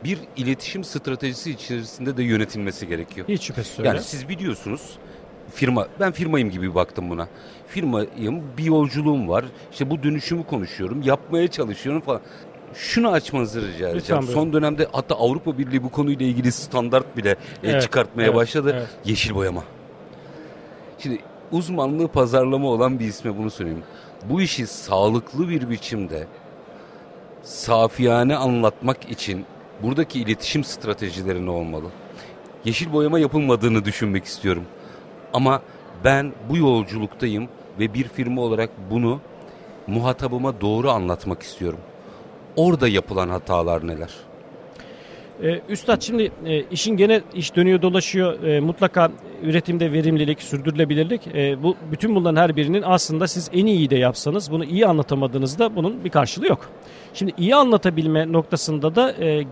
[0.04, 3.28] bir iletişim stratejisi içerisinde de yönetilmesi gerekiyor.
[3.28, 3.88] Hiç şüphesiz öyle.
[3.88, 4.98] Yani siz biliyorsunuz
[5.54, 7.28] firma ben firmayım gibi baktım buna.
[7.66, 9.44] Firmayım bir yolculuğum var.
[9.72, 11.02] İşte bu dönüşümü konuşuyorum.
[11.02, 12.20] Yapmaya çalışıyorum falan.
[12.74, 14.22] Şunu açmanızı rica edeceğim.
[14.22, 18.72] Son dönemde hatta Avrupa Birliği bu konuyla ilgili standart bile e, evet, çıkartmaya evet, başladı.
[18.76, 18.88] Evet.
[19.04, 19.64] Yeşil boyama.
[20.98, 21.18] Şimdi
[21.52, 23.82] uzmanlığı pazarlama olan bir isme bunu söyleyeyim.
[24.30, 26.26] Bu işi sağlıklı bir biçimde
[27.42, 29.44] safiyane anlatmak için
[29.82, 31.86] buradaki iletişim stratejileri ne olmalı?
[32.64, 34.64] Yeşil boyama yapılmadığını düşünmek istiyorum.
[35.32, 35.62] Ama
[36.04, 39.20] ben bu yolculuktayım ve bir firma olarak bunu
[39.86, 41.80] muhatabıma doğru anlatmak istiyorum.
[42.56, 44.10] Orada yapılan hatalar neler?
[45.42, 49.10] Ee, Üstad şimdi e, işin gene iş dönüyor dolaşıyor e, mutlaka
[49.42, 54.50] üretimde verimlilik, sürdürülebilirlik e, bu bütün bunların her birinin aslında siz en iyi de yapsanız
[54.50, 56.68] bunu iyi anlatamadığınızda bunun bir karşılığı yok.
[57.14, 59.44] Şimdi iyi anlatabilme noktasında da e,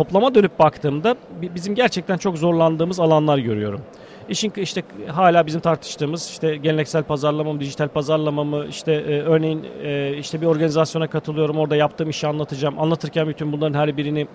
[0.00, 3.80] toplama dönüp baktığımda bizim gerçekten çok zorlandığımız alanlar görüyorum.
[4.28, 9.66] İşin işte hala bizim tartıştığımız işte geleneksel pazarlama mı, dijital pazarlama mı, işte e, örneğin
[9.82, 12.78] e, işte bir organizasyona katılıyorum, orada yaptığım işi anlatacağım.
[12.78, 14.26] Anlatırken bütün bunların her birini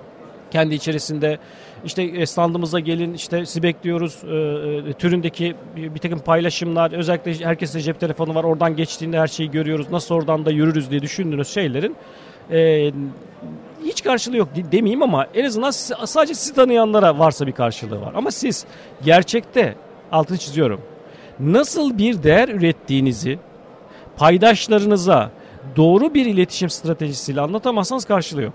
[0.52, 1.38] kendi içerisinde
[1.86, 7.80] işte e, standımıza gelin işte sizi bekliyoruz e, e, türündeki bir, takım paylaşımlar özellikle herkesin
[7.80, 11.96] cep telefonu var oradan geçtiğinde her şeyi görüyoruz nasıl oradan da yürürüz diye düşündüğünüz şeylerin
[12.52, 12.92] e,
[13.86, 15.72] hiç karşılığı yok demeyeyim ama en azından
[16.06, 18.14] sadece sizi tanıyanlara varsa bir karşılığı var.
[18.16, 18.66] Ama siz
[19.04, 19.76] gerçekte
[20.12, 20.82] altını çiziyorum.
[21.40, 23.40] Nasıl bir değer ürettiğinizi
[24.18, 25.32] paydaşlarınıza
[25.76, 28.54] doğru bir iletişim stratejisiyle anlatamazsanız karşılığı yok.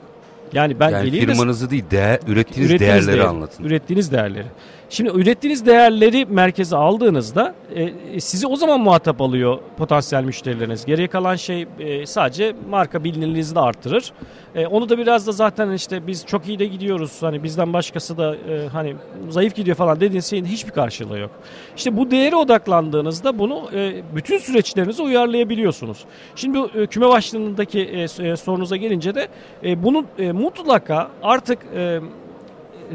[0.52, 3.64] Yani ben yani geleyim de firmanızı değil, değer, ürettiğiniz, ürettiğiniz değerleri değer, anlatın.
[3.64, 4.46] Ürettiğiniz değerleri.
[4.90, 10.84] Şimdi ürettiğiniz değerleri merkeze aldığınızda e, sizi o zaman muhatap alıyor potansiyel müşterileriniz.
[10.84, 14.12] Geriye kalan şey e, sadece marka bilinirliğinizi de artırır.
[14.54, 17.16] E, onu da biraz da zaten işte biz çok iyi de gidiyoruz.
[17.20, 18.96] Hani bizden başkası da e, hani
[19.28, 21.30] zayıf gidiyor falan dediğiniz şeyin hiçbir karşılığı yok.
[21.76, 26.04] İşte bu değere odaklandığınızda bunu e, bütün süreçlerinize uyarlayabiliyorsunuz.
[26.36, 29.28] Şimdi bu e, küme başlığındaki e, e, sorunuza gelince de
[29.64, 32.00] e, bunu e, mutlaka artık e,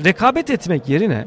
[0.05, 1.25] rekabet etmek yerine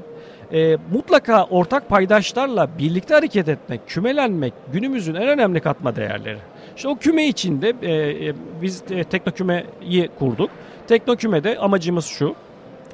[0.52, 6.38] e, mutlaka ortak paydaşlarla birlikte hareket etmek, kümelenmek günümüzün en önemli katma değerleri.
[6.76, 7.92] İşte o küme içinde e,
[8.28, 10.50] e, biz e, teknokümeyi kurduk.
[10.88, 12.34] Teknokümede amacımız şu.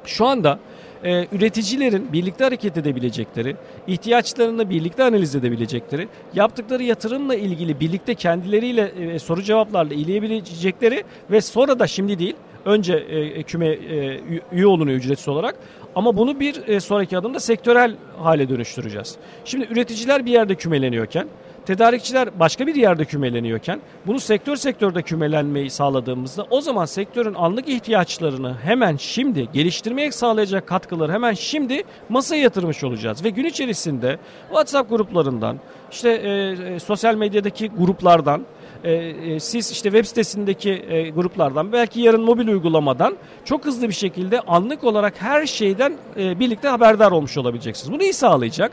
[0.05, 0.59] Şu anda
[1.03, 3.55] e, üreticilerin birlikte hareket edebilecekleri,
[3.87, 11.79] ihtiyaçlarını birlikte analiz edebilecekleri, yaptıkları yatırımla ilgili birlikte kendileriyle e, soru cevaplarla ileyebilecekleri ve sonra
[11.79, 14.19] da şimdi değil önce e, küme e,
[14.51, 15.55] üye olunuyor ücretsiz olarak
[15.95, 19.15] ama bunu bir e, sonraki adımda sektörel hale dönüştüreceğiz.
[19.45, 21.27] Şimdi üreticiler bir yerde kümeleniyorken
[21.65, 28.55] tedarikçiler başka bir yerde kümeleniyorken bunu sektör sektörde kümelenmeyi sağladığımızda o zaman sektörün anlık ihtiyaçlarını
[28.63, 33.23] hemen şimdi geliştirmeye sağlayacak katkıları hemen şimdi masaya yatırmış olacağız.
[33.23, 35.59] Ve gün içerisinde WhatsApp gruplarından
[35.91, 38.45] işte e, e, sosyal medyadaki gruplardan
[38.85, 43.93] e, e, siz işte web sitesindeki e, gruplardan belki yarın mobil uygulamadan çok hızlı bir
[43.93, 47.93] şekilde anlık olarak her şeyden birlikte haberdar olmuş olabileceksiniz.
[47.93, 48.71] Bunu iyi sağlayacak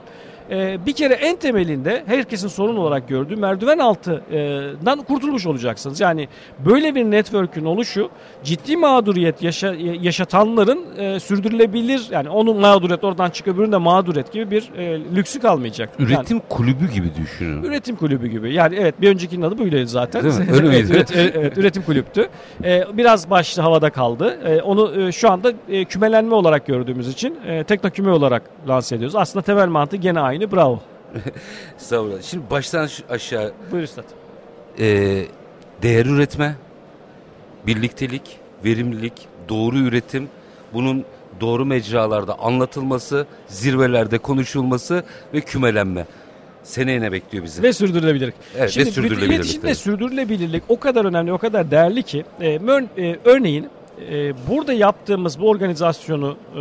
[0.50, 6.00] e, bir kere en temelinde herkesin sorun olarak gördüğü merdiven altından kurtulmuş olacaksınız.
[6.00, 6.28] Yani
[6.66, 8.10] böyle bir network'ün oluşu
[8.44, 14.70] ciddi mağduriyet yaşa, yaşatanların e, sürdürülebilir yani onun mağduriyet oradan çık öbüründe mağduriyet gibi bir
[14.76, 15.88] e, lüksü kalmayacak.
[15.98, 17.62] Üretim yani, kulübü gibi düşünün.
[17.62, 18.52] Üretim kulübü gibi.
[18.52, 20.24] Yani evet bir öncekinin adı buydu zaten.
[20.24, 20.46] Değil mi?
[20.52, 22.28] Öyle evet, evet, evet, üretim kulüptü.
[22.64, 24.38] E, biraz başlı havada kaldı.
[24.44, 29.16] E, onu e, şu anda e, kümelenme olarak gördüğümüz için e, teknoküme olarak lanse ediyoruz.
[29.16, 30.80] Aslında temel mantığı gene aynı aynı bravo.
[31.78, 32.20] Sağ olun.
[32.22, 33.52] Şimdi baştan aşağı.
[33.70, 34.04] Buyur Üstad.
[34.78, 34.86] E,
[35.82, 36.56] değer üretme,
[37.66, 39.12] birliktelik, verimlilik,
[39.48, 40.28] doğru üretim,
[40.72, 41.04] bunun
[41.40, 46.06] doğru mecralarda anlatılması, zirvelerde konuşulması ve kümelenme.
[46.62, 47.62] Seneye ne bekliyor bizi?
[47.62, 48.34] Ve sürdürülebilirlik.
[48.56, 49.36] Evet, Şimdi ve sürdürülebilirlik.
[49.36, 53.68] iletişimde sürdürülebilirlik o kadar önemli, o kadar değerli ki e, e, örneğin
[54.10, 56.60] e, burada yaptığımız bu organizasyonu e,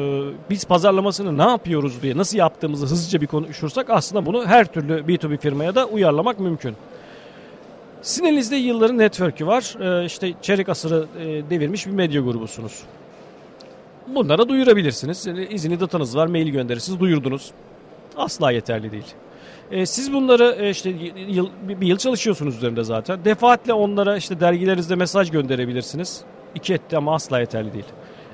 [0.50, 5.38] biz pazarlamasını ne yapıyoruz diye nasıl yaptığımızı hızlıca bir konuşursak aslında bunu her türlü B2B
[5.38, 6.76] firmaya da uyarlamak mümkün.
[8.02, 9.76] Sizin elinizde yılların network'ü var.
[9.82, 12.84] E, işte çeyrek asırı e, devirmiş bir medya grubusunuz.
[14.08, 15.26] Bunlara duyurabilirsiniz.
[15.26, 17.52] Yani datanız var, mail gönderirsiniz, duyurdunuz.
[18.18, 19.16] Asla yeterli değil.
[19.72, 20.90] E, siz bunları e, işte
[21.28, 23.26] yıl, bir yıl çalışıyorsunuz üzerinde zaten.
[23.26, 26.24] Defaatle onlara işte dergilerinizde mesaj gönderebilirsiniz.
[26.56, 27.86] İki etti ama asla yeterli değil.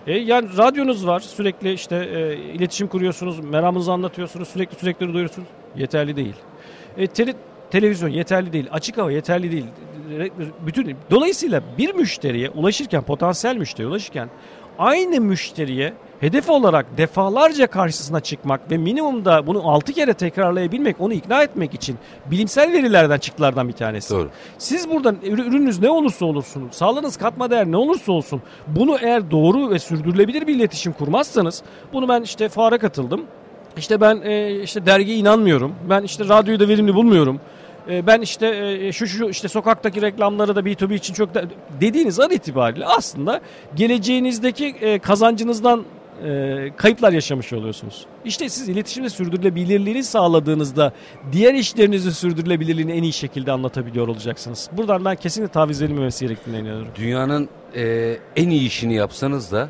[0.07, 1.19] E, yani radyonuz var.
[1.19, 3.39] Sürekli işte e, iletişim kuruyorsunuz.
[3.39, 4.47] Meramınızı anlatıyorsunuz.
[4.47, 5.47] Sürekli sürekli duyuyorsunuz.
[5.75, 6.35] Yeterli değil.
[6.97, 7.33] E, tele,
[7.71, 8.67] televizyon yeterli değil.
[8.71, 9.65] Açık hava yeterli değil.
[10.65, 14.29] Bütün Dolayısıyla bir müşteriye ulaşırken, potansiyel müşteriye ulaşırken
[14.79, 21.43] aynı müşteriye hedef olarak defalarca karşısına çıkmak ve minimumda bunu 6 kere tekrarlayabilmek, onu ikna
[21.43, 24.13] etmek için bilimsel verilerden çıktılardan bir tanesi.
[24.13, 24.29] Doğru.
[24.57, 29.69] Siz buradan ürününüz ne olursa olursun, sağlığınız katma değer ne olursa olsun bunu eğer doğru
[29.69, 33.21] ve sürdürülebilir bir iletişim kurmazsanız bunu ben işte fuara katıldım.
[33.77, 35.75] İşte ben e, işte dergiye inanmıyorum.
[35.89, 37.39] Ben işte radyoyu da verimli bulmuyorum.
[37.89, 41.43] E, ben işte e, şu şu işte sokaktaki reklamları da B2B için çok da
[41.81, 43.41] dediğiniz an itibariyle aslında
[43.75, 45.83] geleceğinizdeki kazancınızdan
[46.25, 48.05] e, kayıplar yaşamış oluyorsunuz.
[48.25, 50.93] İşte siz iletişimde sürdürülebilirliğini sağladığınızda
[51.31, 54.69] diğer işlerinizin sürdürülebilirliğini en iyi şekilde anlatabiliyor olacaksınız.
[54.71, 56.87] Buradan ben kesinlikle taviz verilmemesi gerektiğine inanıyorum.
[56.95, 59.69] Dünyanın e, en iyi işini yapsanız da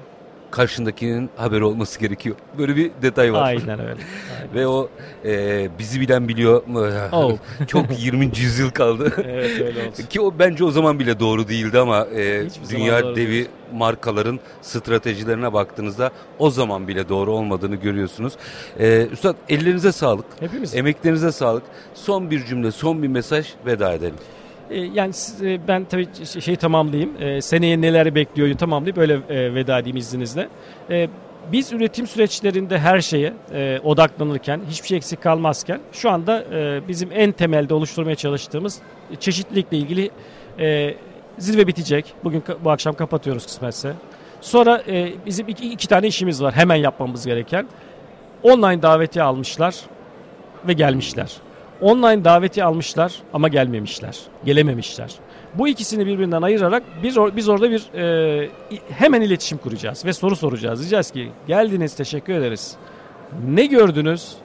[0.57, 2.35] karşındakinin haberi olması gerekiyor.
[2.57, 3.41] Böyle bir detay var.
[3.47, 3.97] Aynen öyle.
[4.39, 4.55] Aynen.
[4.55, 4.89] Ve o
[5.25, 6.63] e, bizi bilen biliyor.
[7.11, 7.37] Oh.
[7.67, 8.25] Çok 20.
[8.25, 9.13] yüzyıl kaldı.
[9.27, 10.09] evet öyle oldu.
[10.09, 13.47] Ki o bence o zaman bile doğru değildi ama e, dünya devi değil.
[13.73, 18.33] markaların stratejilerine baktığınızda o zaman bile doğru olmadığını görüyorsunuz.
[18.79, 20.25] E, Üstad ellerinize sağlık.
[20.39, 20.75] Hepimiz.
[20.75, 21.63] Emeklerinize sağlık.
[21.93, 24.15] Son bir cümle, son bir mesaj veda edelim.
[24.71, 26.07] E, yani e, ben tabii
[26.41, 27.11] şey tamamlayayım.
[27.19, 29.19] E, seneye neler bekliyor tamamlayıp böyle
[29.55, 30.49] veda edeyim izninizle.
[31.51, 33.33] Biz üretim süreçlerinde her şeye
[33.83, 36.43] odaklanırken, hiçbir şey eksik kalmazken şu anda
[36.87, 38.79] bizim en temelde oluşturmaya çalıştığımız
[39.19, 40.11] çeşitlilikle ilgili
[41.37, 42.13] zirve bitecek.
[42.23, 43.93] Bugün bu akşam kapatıyoruz kısmetse.
[44.41, 44.83] Sonra
[45.25, 47.67] bizim iki, iki tane işimiz var hemen yapmamız gereken.
[48.43, 49.75] Online daveti almışlar
[50.67, 51.31] ve gelmişler.
[51.81, 55.11] Online daveti almışlar ama gelmemişler, gelememişler.
[55.53, 58.49] Bu ikisini birbirinden ayırarak biz, or- biz orada bir e,
[58.89, 60.79] hemen iletişim kuracağız ve soru soracağız.
[60.79, 62.75] Diyeceğiz ki geldiniz teşekkür ederiz.
[63.47, 64.35] Ne gördünüz?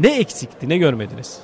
[0.00, 0.68] Ne eksikti?
[0.68, 1.40] Ne görmediniz?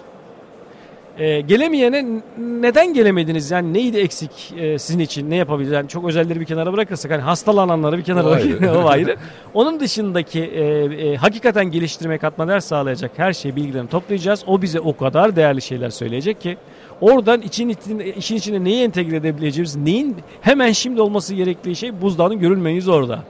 [1.18, 2.06] E, gelemeyene
[2.38, 3.50] neden gelemediniz?
[3.50, 5.30] Yani neydi eksik e, sizin için?
[5.30, 5.72] Ne yapabiliriz?
[5.72, 9.16] Yani çok özelleri bir kenara bırakırsak hani hastalananları bir kenara bırakırsak o ayrı.
[9.54, 14.44] Onun dışındaki e, e, hakikaten geliştirme katma değer sağlayacak her şeyi bilgilerini toplayacağız.
[14.46, 16.56] O bize o kadar değerli şeyler söyleyecek ki
[17.00, 17.76] oradan için,
[18.16, 23.24] işin içine neyi entegre edebileceğimiz, neyin hemen şimdi olması gerektiği şey buzdağının görülmeyen yüzü orada.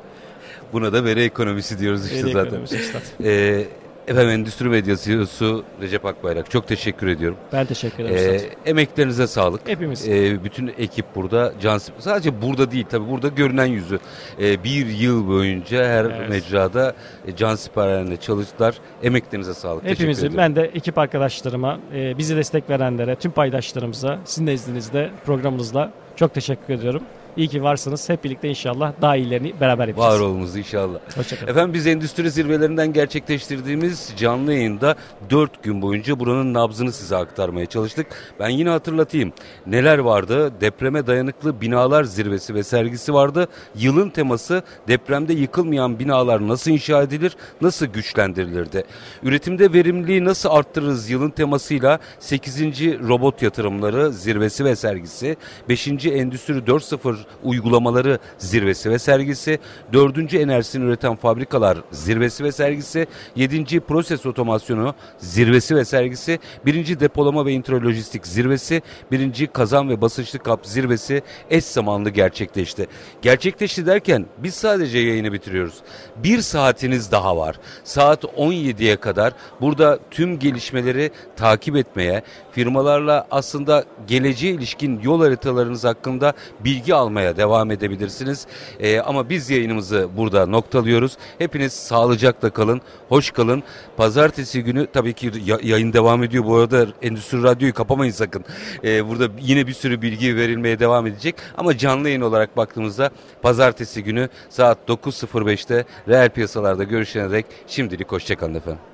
[0.72, 2.46] Buna da veri ekonomisi diyoruz işte Veri zaten.
[2.46, 2.78] ekonomisi.
[3.24, 3.64] Ee,
[4.08, 7.38] efendim Endüstri Medya CEO'su Recep Akbayrak çok teşekkür ediyorum.
[7.52, 9.68] Ben teşekkür ederim Ee, emeklerinize sağlık.
[9.68, 10.08] Hepimiz.
[10.08, 11.52] Ee, bütün ekip burada.
[11.60, 13.98] Can, sadece burada değil tabii burada görünen yüzü.
[14.40, 16.28] Ee, bir yıl boyunca her Evet.
[16.28, 16.94] mecrada
[17.26, 18.74] e, can siperlerinde çalıştılar.
[19.02, 19.84] Emeklerinize sağlık.
[19.84, 26.34] Hepimizin, ben de ekip arkadaşlarıma, e, bizi destek verenlere, tüm paydaşlarımıza, sizin nezdinizde programınızla çok
[26.34, 27.02] teşekkür ediyorum.
[27.36, 28.08] İyi ki varsınız.
[28.08, 30.14] Hep birlikte inşallah daha iyilerini beraber yapacağız.
[30.14, 30.98] Var olunuz inşallah.
[31.16, 31.50] Hoşçakalın.
[31.50, 34.94] Efendim biz endüstri zirvelerinden gerçekleştirdiğimiz canlı yayında
[35.30, 38.06] 4 gün boyunca buranın nabzını size aktarmaya çalıştık.
[38.40, 39.32] Ben yine hatırlatayım.
[39.66, 40.52] Neler vardı?
[40.60, 43.48] Depreme dayanıklı binalar zirvesi ve sergisi vardı.
[43.74, 48.84] Yılın teması depremde yıkılmayan binalar nasıl inşa edilir, nasıl güçlendirilirdi?
[49.22, 52.60] Üretimde verimliliği nasıl arttırırız yılın temasıyla 8.
[53.08, 55.36] robot yatırımları zirvesi ve sergisi,
[55.68, 55.88] 5.
[55.88, 59.58] Endüstri 4.0 uygulamaları zirvesi ve sergisi,
[59.92, 60.34] 4.
[60.34, 63.06] enerjisini üreten fabrikalar zirvesi ve sergisi,
[63.36, 63.80] 7.
[63.80, 67.00] proses otomasyonu zirvesi ve sergisi, 1.
[67.00, 69.46] depolama ve intralojistik zirvesi, 1.
[69.46, 72.86] kazan ve basınçlı kap zirvesi eş zamanlı gerçekleşti.
[73.22, 75.74] Gerçekleşti derken biz sadece yayını bitiriyoruz.
[76.16, 77.56] Bir saatiniz daha var.
[77.84, 86.32] Saat 17'ye kadar burada tüm gelişmeleri takip etmeye, firmalarla aslında geleceğe ilişkin yol haritalarınız hakkında
[86.60, 88.46] bilgi almaya devam edebilirsiniz.
[88.80, 91.16] Ee, ama biz yayınımızı burada noktalıyoruz.
[91.38, 93.62] Hepiniz sağlıcakla kalın, hoş kalın.
[93.96, 96.44] Pazartesi günü tabii ki ya- yayın devam ediyor.
[96.44, 98.44] Bu arada Endüstri Radyo'yu kapamayın sakın.
[98.84, 101.34] Ee, burada yine bir sürü bilgi verilmeye devam edecek.
[101.58, 103.10] Ama canlı yayın olarak baktığımızda
[103.42, 108.91] pazartesi günü saat 9.05'te reel piyasalarda görüşene dek şimdilik hoşçakalın efendim.